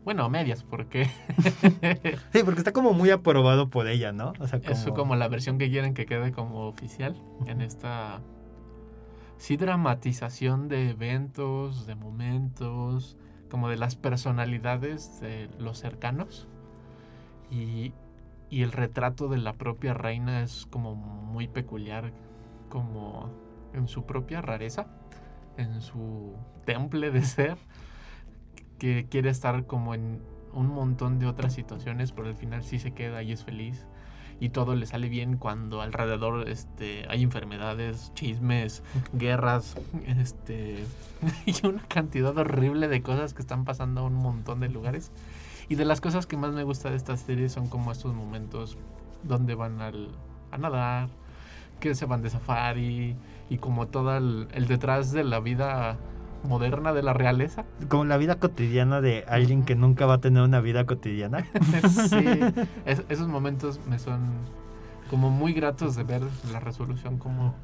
[0.03, 1.05] Bueno, a medias, porque
[2.33, 4.33] Sí, porque está como muy aprobado por ella, ¿no?
[4.39, 7.15] O sea, es como la versión que quieren que quede como oficial
[7.45, 8.19] en esta
[9.37, 13.17] sí dramatización de eventos, de momentos,
[13.49, 16.47] como de las personalidades de los cercanos.
[17.49, 17.93] Y,
[18.49, 22.11] y el retrato de la propia reina es como muy peculiar,
[22.69, 23.31] como
[23.73, 24.87] en su propia rareza,
[25.57, 26.33] en su
[26.65, 27.57] temple de ser,
[28.79, 30.21] que quiere estar como en
[30.53, 33.85] un montón de otras situaciones, pero al final sí se queda y es feliz
[34.39, 38.83] y todo le sale bien cuando alrededor este, hay enfermedades, chismes,
[39.13, 39.75] guerras,
[40.05, 40.83] este,
[41.45, 45.11] y una cantidad horrible de cosas que están pasando en un montón de lugares.
[45.69, 48.77] Y de las cosas que más me gusta de esta serie son como estos momentos
[49.23, 50.11] donde van al,
[50.51, 51.09] a nadar,
[51.79, 53.15] que se van de safari
[53.49, 55.97] y como todo el, el detrás de la vida
[56.43, 57.65] moderna de la realeza.
[57.89, 61.45] Como la vida cotidiana de alguien que nunca va a tener una vida cotidiana.
[62.09, 62.25] sí,
[62.85, 64.21] es- esos momentos me son
[65.09, 66.21] como muy gratos de ver
[66.51, 67.55] la resolución como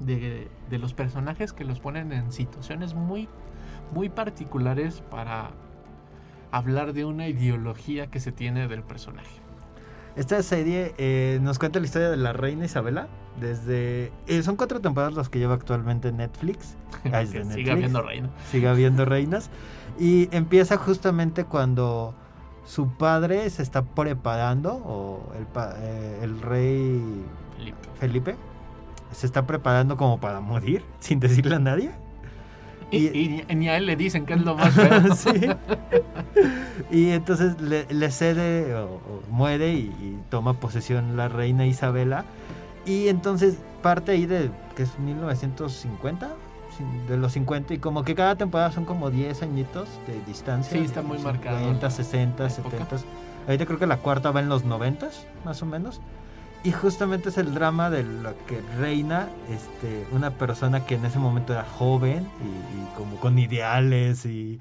[0.00, 3.28] de, de los personajes que los ponen en situaciones muy,
[3.94, 5.50] muy particulares para
[6.52, 9.40] hablar de una ideología que se tiene del personaje.
[10.16, 13.08] Esta serie eh, nos cuenta la historia de la reina Isabela.
[13.40, 14.10] Desde.
[14.26, 16.74] eh, son cuatro temporadas las que lleva actualmente Netflix.
[17.12, 17.74] Ah, es de Netflix.
[17.76, 18.30] viendo reina.
[18.50, 19.50] Sigue habiendo reinas.
[19.98, 22.14] Y empieza justamente cuando
[22.64, 25.46] su padre se está preparando, o el,
[25.78, 27.00] eh, el rey
[27.56, 27.76] Felipe.
[28.00, 28.36] Felipe
[29.12, 31.90] se está preparando como para morir, sin decirle a nadie.
[32.90, 35.14] Y, Y- y ni- ni a él le dicen que es lo más feo.
[35.14, 35.48] Sí.
[36.90, 42.24] Y entonces le, le cede o, o muere y, y toma posesión la reina Isabela.
[42.86, 46.30] Y entonces parte ahí de, que es 1950,
[46.76, 50.72] sin- de los 50, y como que cada temporada son como 10 añitos de distancia.
[50.78, 52.70] Sí, está muy marcado 50, 60, la época.
[52.70, 52.96] 70.
[53.46, 55.08] Ahorita creo que la cuarta va en los 90,
[55.44, 56.00] más o menos.
[56.64, 61.18] Y justamente es el drama de lo que reina este, una persona que en ese
[61.20, 64.58] momento era joven y, y como con ideales y,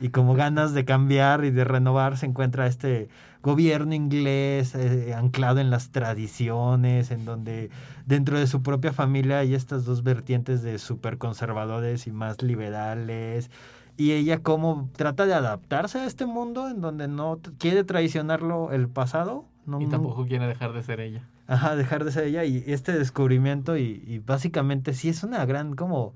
[0.00, 3.08] y como ganas de cambiar y de renovar, se encuentra este
[3.42, 7.70] gobierno inglés eh, anclado en las tradiciones, en donde
[8.06, 13.50] dentro de su propia familia hay estas dos vertientes de súper conservadores y más liberales.
[13.96, 18.88] Y ella como trata de adaptarse a este mundo en donde no quiere traicionarlo el
[18.88, 19.44] pasado.
[19.66, 21.28] No, Y tampoco quiere dejar de ser ella.
[21.46, 25.76] Ajá, dejar de ser ella y este descubrimiento y, y básicamente sí es una gran
[25.76, 26.14] como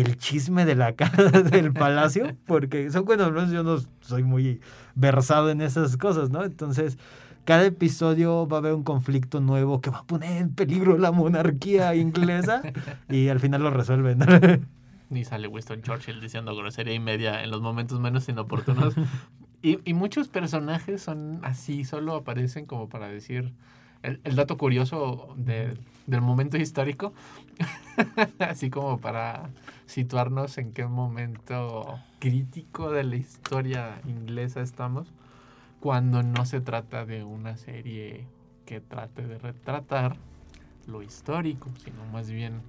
[0.00, 4.60] el chisme de la cara del palacio, porque son menos yo no soy muy
[4.94, 6.44] versado en esas cosas, ¿no?
[6.44, 6.98] Entonces,
[7.44, 11.12] cada episodio va a haber un conflicto nuevo que va a poner en peligro la
[11.12, 12.62] monarquía inglesa
[13.08, 14.20] y al final lo resuelven.
[15.10, 18.94] Ni sale Winston Churchill diciendo grosería y media en los momentos menos inoportunos.
[19.62, 23.52] y muchos personajes son así, solo aparecen como para decir
[24.02, 25.76] el, el dato curioso de-
[26.06, 27.12] del momento histórico.
[28.38, 29.50] así como para
[29.86, 35.08] situarnos en qué momento crítico de la historia inglesa estamos.
[35.80, 38.26] Cuando no se trata de una serie
[38.66, 40.16] que trate de retratar
[40.86, 42.60] lo histórico, sino más bien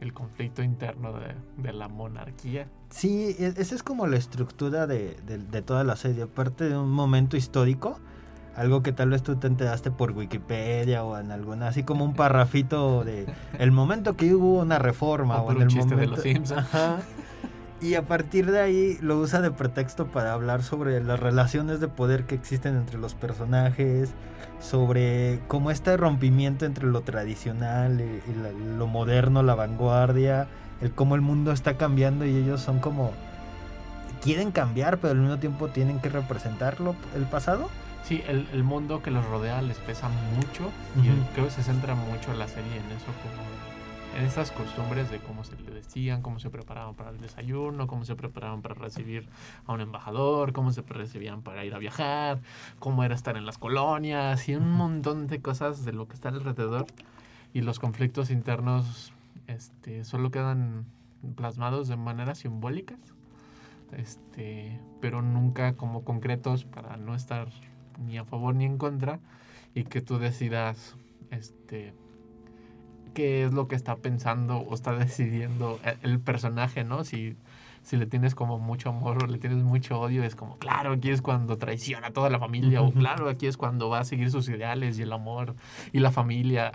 [0.00, 2.68] el conflicto interno de, de la monarquía.
[2.90, 6.22] Sí, e- esa es como la estructura de, de- de toda la serie.
[6.22, 7.98] Aparte de un momento histórico,
[8.56, 12.14] algo que tal vez tú te enteraste por Wikipedia o en alguna, así como un
[12.14, 13.26] parrafito de
[13.58, 16.16] el momento que hubo una reforma O o, por en un el chiste de momento.
[16.16, 16.58] los Simpson.
[16.58, 16.98] Ajá.
[17.80, 21.88] Y a partir de ahí lo usa de pretexto para hablar sobre las relaciones de
[21.88, 24.10] poder que existen entre los personajes,
[24.60, 30.46] sobre cómo este rompimiento entre lo tradicional y, lo moderno, la vanguardia,
[30.82, 33.12] el cómo el mundo está cambiando y ellos son como
[34.20, 37.70] quieren cambiar, pero al mismo tiempo tienen que representarlo el pasado.
[38.02, 41.94] Sí, el, el mundo que los rodea les pesa mucho y creo que se centra
[41.94, 43.50] mucho la serie en eso, como
[44.18, 48.04] en esas costumbres de cómo se le vestían, cómo se preparaban para el desayuno, cómo
[48.04, 49.28] se preparaban para recibir
[49.66, 52.40] a un embajador, cómo se recibían para ir a viajar,
[52.80, 56.30] cómo era estar en las colonias y un montón de cosas de lo que está
[56.30, 56.86] alrededor.
[57.52, 59.12] Y los conflictos internos
[59.46, 60.86] este, solo quedan
[61.36, 62.98] plasmados de maneras simbólicas
[63.96, 67.48] este, pero nunca como concretos para no estar
[68.00, 69.20] ni a favor ni en contra
[69.74, 70.96] y que tú decidas
[71.30, 71.94] este
[73.14, 77.04] qué es lo que está pensando o está decidiendo el, el personaje, ¿no?
[77.04, 77.36] Si,
[77.82, 81.10] si le tienes como mucho amor o le tienes mucho odio, es como, claro, aquí
[81.10, 84.30] es cuando traiciona a toda la familia, o claro, aquí es cuando va a seguir
[84.30, 85.54] sus ideales y el amor
[85.92, 86.72] y la familia.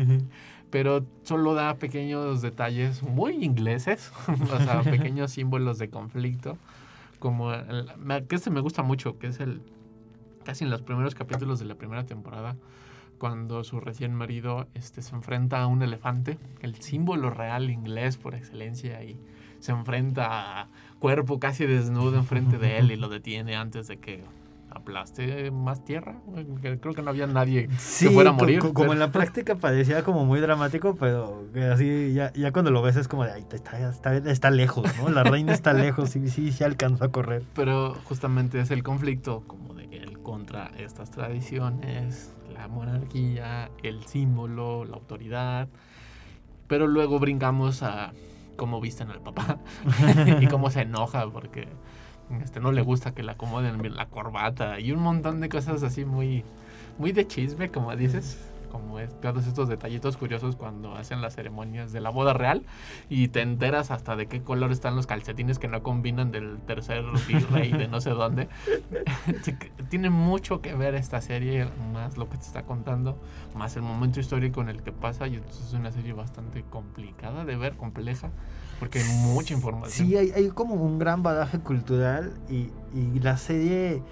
[0.70, 6.56] Pero solo da pequeños detalles muy ingleses, o sea, pequeños símbolos de conflicto,
[7.18, 7.90] como el,
[8.28, 9.62] que este me gusta mucho, que es el
[10.50, 12.56] casi en los primeros capítulos de la primera temporada,
[13.18, 18.34] cuando su recién marido este, se enfrenta a un elefante, el símbolo real inglés por
[18.34, 19.16] excelencia, y
[19.60, 24.24] se enfrenta a cuerpo casi desnudo enfrente de él y lo detiene antes de que
[24.70, 26.16] aplaste más tierra.
[26.62, 28.60] Creo que no había nadie Sí, que fuera a morir.
[28.60, 31.42] co- como pero- en la práctica parecía como muy dramático, pero
[31.72, 35.08] así ya, ya cuando lo ves es como de, "Ay, está, está, está lejos, ¿no?
[35.10, 37.42] La reina está lejos, sí, sí, sí alcanzó a correr.
[37.54, 44.84] Pero justamente es el conflicto como de él contra estas tradiciones, la monarquía, el símbolo,
[44.84, 45.68] la autoridad.
[46.68, 48.12] Pero luego brincamos a
[48.56, 49.58] cómo visten al papá
[50.40, 51.66] y cómo se enoja porque
[52.42, 56.04] este, no le gusta que le acomoden la corbata y un montón de cosas así
[56.04, 56.44] muy,
[56.98, 58.49] muy de chisme, como dices.
[58.70, 62.64] Como es, todos estos detallitos curiosos cuando hacen las ceremonias de la boda real
[63.08, 67.04] y te enteras hasta de qué color están los calcetines que no combinan del tercer
[67.28, 68.48] virrey de no sé dónde.
[69.90, 73.18] Tiene mucho que ver esta serie, más lo que te está contando,
[73.54, 77.44] más el momento histórico en el que pasa y entonces es una serie bastante complicada
[77.44, 78.30] de ver, compleja,
[78.78, 80.06] porque hay mucha información.
[80.06, 84.02] Sí, hay, hay como un gran badaje cultural y, y la serie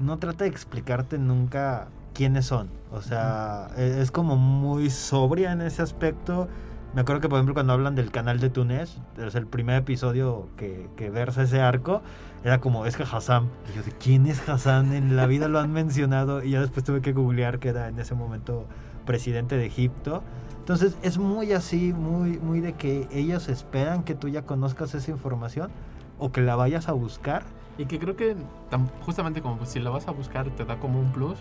[0.00, 2.68] no trata de explicarte nunca quiénes son.
[2.92, 6.48] O sea, e- es como muy sobria en ese aspecto.
[6.94, 10.48] Me acuerdo que, por ejemplo, cuando hablan del canal de Túnez, es el primer episodio
[10.56, 12.00] que, que versa ese arco,
[12.44, 13.48] era como, es que Hassan.
[13.72, 14.94] Y yo, ¿de quién es Hassan?
[14.94, 17.98] En la vida lo han mencionado y ya después tuve que googlear que era en
[17.98, 18.66] ese momento
[19.04, 20.22] presidente de Egipto.
[20.60, 25.10] Entonces es muy así, muy, muy de que ellos esperan que tú ya conozcas esa
[25.10, 25.70] información
[26.18, 27.42] o que la vayas a buscar.
[27.78, 28.34] Y que creo que
[28.70, 31.38] tam- justamente como si la vas a buscar te da como un plus,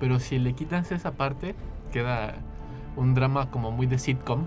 [0.00, 1.54] pero si le quitas esa parte,
[1.92, 2.34] queda
[2.96, 4.46] un drama como muy de sitcom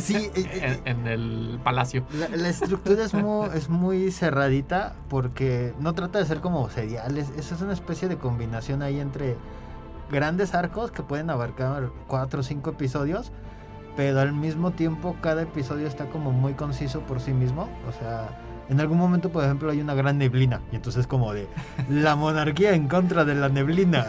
[0.00, 2.04] Sí, en, en el palacio.
[2.12, 7.30] La, la estructura es muy, es muy cerradita porque no trata de ser como seriales.
[7.36, 9.36] Esa es una especie de combinación ahí entre
[10.10, 13.32] grandes arcos que pueden abarcar cuatro o cinco episodios,
[13.96, 17.68] pero al mismo tiempo cada episodio está como muy conciso por sí mismo.
[17.88, 18.28] O sea,
[18.68, 21.46] en algún momento, por ejemplo, hay una gran neblina y entonces como de
[21.90, 24.06] la monarquía en contra de la neblina.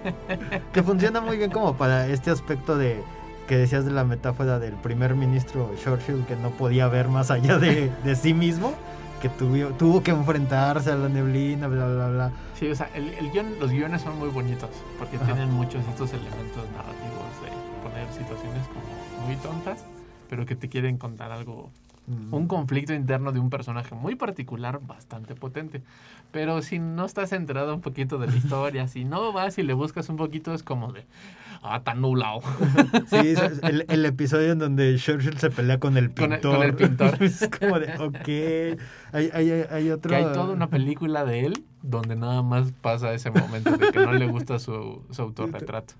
[0.72, 3.02] que funciona muy bien como para este aspecto de
[3.46, 7.58] que decías de la metáfora del primer ministro Churchill que no podía ver más allá
[7.58, 8.74] de, de sí mismo,
[9.20, 12.30] que tuvo, tuvo que enfrentarse a la neblina, bla, bla, bla.
[12.58, 15.26] Sí, o sea, el, el guión- los guiones son muy bonitos porque Ajá.
[15.26, 19.84] tienen muchos estos elementos narrativos de poner situaciones como muy tontas,
[20.28, 21.70] pero que te quieren contar algo
[22.10, 22.34] Mm.
[22.34, 25.82] un conflicto interno de un personaje muy particular, bastante potente.
[26.32, 29.74] Pero si no estás enterado un poquito de la historia, si no vas y le
[29.74, 31.04] buscas un poquito, es como de,
[31.62, 32.40] ah, tan nublado.
[33.08, 36.52] Sí, es el, el episodio en donde Churchill se pelea con el Con pintor.
[36.52, 37.16] el- con el pintor.
[37.22, 38.78] es como de, ok.
[39.12, 40.08] Hay, hay, hay otro.
[40.10, 43.98] Que hay toda una película de él donde nada más pasa ese momento de que
[44.00, 45.94] no le gusta su, su autorretrato.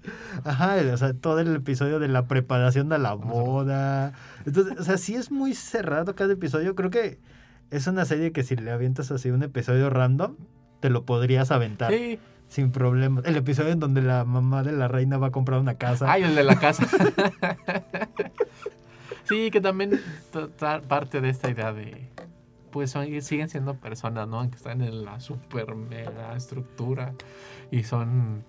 [0.45, 4.13] Ajá, o sea, todo el episodio de la preparación de la boda.
[4.45, 6.75] Entonces, o sea, sí es muy cerrado cada episodio.
[6.75, 7.19] Creo que
[7.71, 10.37] es una serie que si le avientas así un episodio random,
[10.81, 12.19] te lo podrías aventar Sí,
[12.51, 13.23] sin problema.
[13.25, 16.13] El episodio en donde la mamá de la reina va a comprar una casa.
[16.13, 16.87] ay, el de la casa.
[19.25, 20.01] sí, que también
[20.89, 22.09] parte de esta idea de,
[22.71, 24.41] pues son- siguen siendo personas, ¿no?
[24.41, 27.15] Aunque están en la super mega estructura
[27.71, 28.45] y son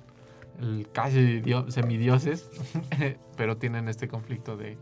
[0.60, 2.50] el casi dio- semidioses,
[3.38, 4.78] pero tienen este conflicto de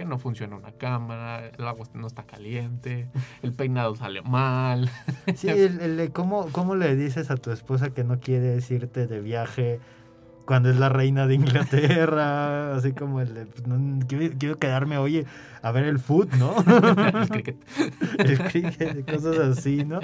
[0.00, 3.06] que no funciona una cámara, el agua no está caliente,
[3.42, 4.88] el peinado sale mal.
[5.36, 9.06] Sí, el, el de cómo, cómo le dices a tu esposa que no quieres irte
[9.06, 9.78] de viaje
[10.46, 14.96] cuando es la reina de Inglaterra, así como el de, pues, no, quiero, quiero quedarme,
[14.96, 15.26] oye,
[15.60, 16.56] a ver el foot, ¿no?
[17.20, 17.56] el cricket.
[18.18, 20.00] el cricket cosas así, ¿no?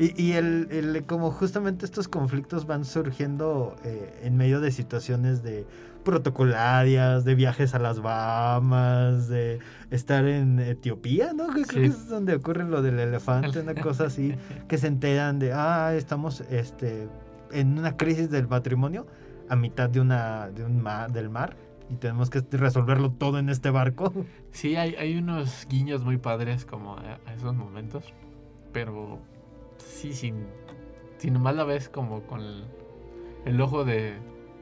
[0.00, 5.44] Y, y el, el- como justamente estos conflictos van surgiendo eh, en medio de situaciones
[5.44, 5.64] de
[6.06, 9.58] protocolarias, de viajes a las Bahamas, de
[9.90, 11.48] estar en Etiopía, ¿no?
[11.48, 14.36] Creo que es donde ocurre lo del elefante, una cosa así,
[14.68, 17.08] que se enteran de, ah, estamos este,
[17.50, 19.06] en una crisis del matrimonio
[19.48, 21.56] a mitad de una, de un mar, del mar
[21.90, 24.12] y tenemos que resolverlo todo en este barco.
[24.52, 28.14] Sí, hay, hay unos guiños muy padres como a, a esos momentos,
[28.72, 29.18] pero
[29.76, 30.46] sí, sin,
[31.18, 32.64] si nomás la ves como con el,
[33.44, 34.14] el ojo de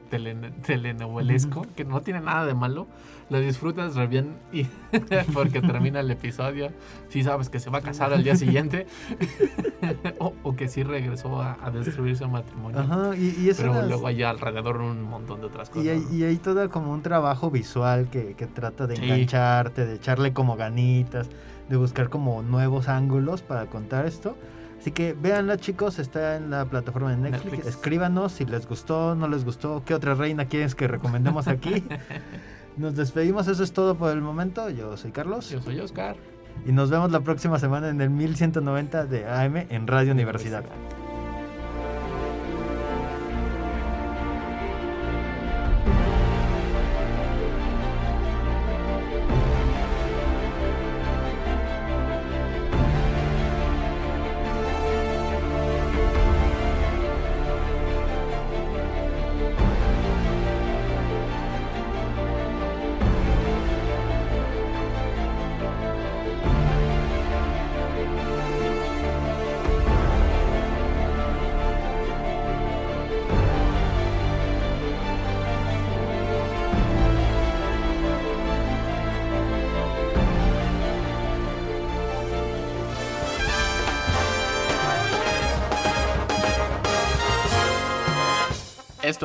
[0.09, 2.87] tele- telenovelesco, que no tiene nada de malo,
[3.29, 4.63] lo disfrutas re bien y
[5.33, 6.69] porque termina el episodio,
[7.09, 8.85] sí sabes que se va a casar al día siguiente
[10.19, 12.79] o, o que sí regresó a, a destruir su matrimonio.
[12.79, 15.85] Ajá, y, y eso Pero luego hay alrededor un montón de otras cosas.
[15.85, 16.13] Y hay, ¿no?
[16.13, 19.03] y hay todo como un trabajo visual que, que trata de Sí.
[19.03, 21.29] engancharte, de echarle como ganitas,
[21.69, 24.37] de buscar como nuevos ángulos para contar esto.
[24.79, 27.45] Así que véanla chicos, está en la plataforma de Netflix.
[27.45, 27.67] Netflix.
[27.67, 31.83] Escríbanos si les gustó, no les gustó, qué otra reina quieres que recomendemos aquí.
[32.77, 34.69] Nos despedimos, eso es todo por el momento.
[34.69, 36.17] Yo soy Carlos Yo soy Oscar.
[36.65, 40.63] y nos vemos la próxima semana en el 1190 de AM en Radio Universidad.